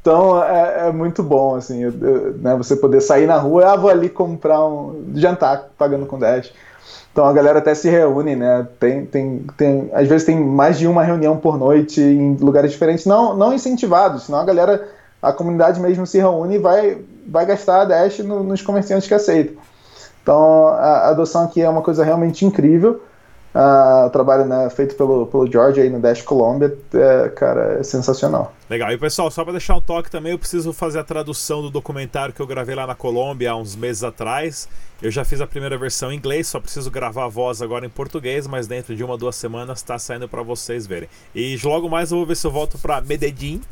então 0.00 0.42
é, 0.42 0.88
é, 0.88 0.92
muito 0.92 1.22
bom, 1.22 1.54
assim, 1.54 1.82
eu, 1.82 1.92
eu, 2.00 2.34
né, 2.34 2.56
você 2.56 2.74
poder 2.76 3.00
sair 3.00 3.26
na 3.26 3.36
rua, 3.36 3.72
ah, 3.72 3.76
vou 3.76 3.90
ali 3.90 4.08
comprar 4.08 4.66
um 4.66 5.04
jantar 5.14 5.70
pagando 5.78 6.06
com 6.06 6.18
Dash. 6.18 6.52
Então 7.12 7.26
a 7.26 7.32
galera 7.32 7.58
até 7.58 7.74
se 7.74 7.88
reúne, 7.88 8.36
né? 8.36 8.66
Tem, 8.78 9.04
tem, 9.04 9.44
tem, 9.56 9.90
às 9.92 10.06
vezes 10.06 10.24
tem 10.24 10.38
mais 10.38 10.78
de 10.78 10.86
uma 10.86 11.02
reunião 11.02 11.36
por 11.36 11.58
noite 11.58 12.00
em 12.00 12.36
lugares 12.36 12.70
diferentes, 12.70 13.06
não, 13.06 13.36
não 13.36 13.52
incentivados, 13.52 14.24
senão 14.24 14.38
a 14.38 14.44
galera, 14.44 14.88
a 15.20 15.32
comunidade 15.32 15.80
mesmo 15.80 16.06
se 16.06 16.18
reúne 16.18 16.56
e 16.56 16.58
vai, 16.58 16.98
vai 17.26 17.44
gastar 17.44 17.82
a 17.82 17.84
Dash 17.84 18.20
no, 18.20 18.42
nos 18.42 18.62
comerciantes 18.62 19.08
que 19.08 19.14
aceitam. 19.14 19.56
Então 20.22 20.68
a 20.68 21.08
adoção 21.08 21.44
aqui 21.44 21.60
é 21.60 21.68
uma 21.68 21.82
coisa 21.82 22.04
realmente 22.04 22.44
incrível. 22.44 23.00
Uh, 23.54 24.06
o 24.06 24.10
trabalho 24.10 24.44
né, 24.44 24.68
feito 24.68 24.94
pelo, 24.94 25.26
pelo 25.26 25.50
George 25.50 25.80
aí 25.80 25.88
no 25.88 25.98
Dash 25.98 26.20
Colômbia, 26.20 26.76
é, 26.94 27.28
cara, 27.30 27.78
é 27.80 27.82
sensacional. 27.82 28.52
Legal. 28.68 28.92
E 28.92 28.98
pessoal, 28.98 29.30
só 29.30 29.42
para 29.42 29.52
deixar 29.52 29.74
um 29.74 29.80
toque 29.80 30.10
também, 30.10 30.32
eu 30.32 30.38
preciso 30.38 30.72
fazer 30.74 30.98
a 30.98 31.04
tradução 31.04 31.62
do 31.62 31.70
documentário 31.70 32.34
que 32.34 32.40
eu 32.40 32.46
gravei 32.46 32.74
lá 32.74 32.86
na 32.86 32.94
Colômbia 32.94 33.52
há 33.52 33.56
uns 33.56 33.74
meses 33.74 34.04
atrás. 34.04 34.68
Eu 35.00 35.10
já 35.10 35.24
fiz 35.24 35.40
a 35.40 35.46
primeira 35.46 35.78
versão 35.78 36.12
em 36.12 36.16
inglês, 36.16 36.46
só 36.46 36.60
preciso 36.60 36.90
gravar 36.90 37.24
a 37.24 37.28
voz 37.28 37.62
agora 37.62 37.86
em 37.86 37.88
português, 37.88 38.46
mas 38.46 38.66
dentro 38.66 38.94
de 38.94 39.02
uma 39.02 39.16
duas 39.16 39.36
semanas 39.36 39.78
está 39.78 39.98
saindo 39.98 40.28
para 40.28 40.42
vocês 40.42 40.86
verem. 40.86 41.08
E 41.34 41.58
logo 41.64 41.88
mais 41.88 42.10
eu 42.10 42.18
vou 42.18 42.26
ver 42.26 42.36
se 42.36 42.46
eu 42.46 42.50
volto 42.50 42.76
para 42.78 43.00
Medellín, 43.00 43.62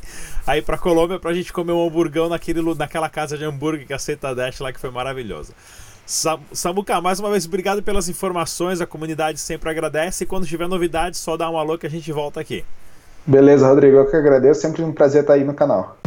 aí 0.47 0.63
para 0.63 0.79
Colômbia, 0.79 1.19
para 1.19 1.33
a 1.33 1.35
gente 1.35 1.53
comer 1.53 1.73
um 1.73 1.87
hamburgão 1.87 2.29
naquele, 2.29 2.63
naquela 2.75 3.11
casa 3.11 3.37
de 3.37 3.45
hambúrguer 3.45 3.87
que 3.87 3.93
aceita 3.93 4.29
a 4.29 4.35
Dash 4.35 4.61
lá, 4.61 4.73
que 4.73 4.81
foi 4.81 4.91
maravilhosa. 4.91 5.53
Samuca, 6.07 7.01
mais 7.01 7.19
uma 7.19 7.31
vez, 7.31 7.47
obrigado 7.47 7.83
pelas 7.83 8.09
informações. 8.09 8.81
A 8.81 8.87
comunidade 8.87 9.41
sempre 9.41 9.69
agradece. 9.69 10.23
E 10.23 10.27
quando 10.27 10.47
tiver 10.47 10.69
novidades, 10.69 11.19
só 11.19 11.37
dá 11.37 11.51
um 11.51 11.59
alô 11.59 11.77
que 11.77 11.87
a 11.87 11.91
gente 11.91 12.13
volta 12.13 12.41
aqui. 12.41 12.65
Beleza, 13.27 13.67
Rodrigo. 13.67 13.97
Eu 13.97 14.09
que 14.09 14.17
agradeço. 14.17 14.61
Sempre 14.61 14.83
um 14.83 14.93
prazer 14.93 15.23
estar 15.23 15.35
aí 15.35 15.43
no 15.43 15.53
canal. 15.53 15.99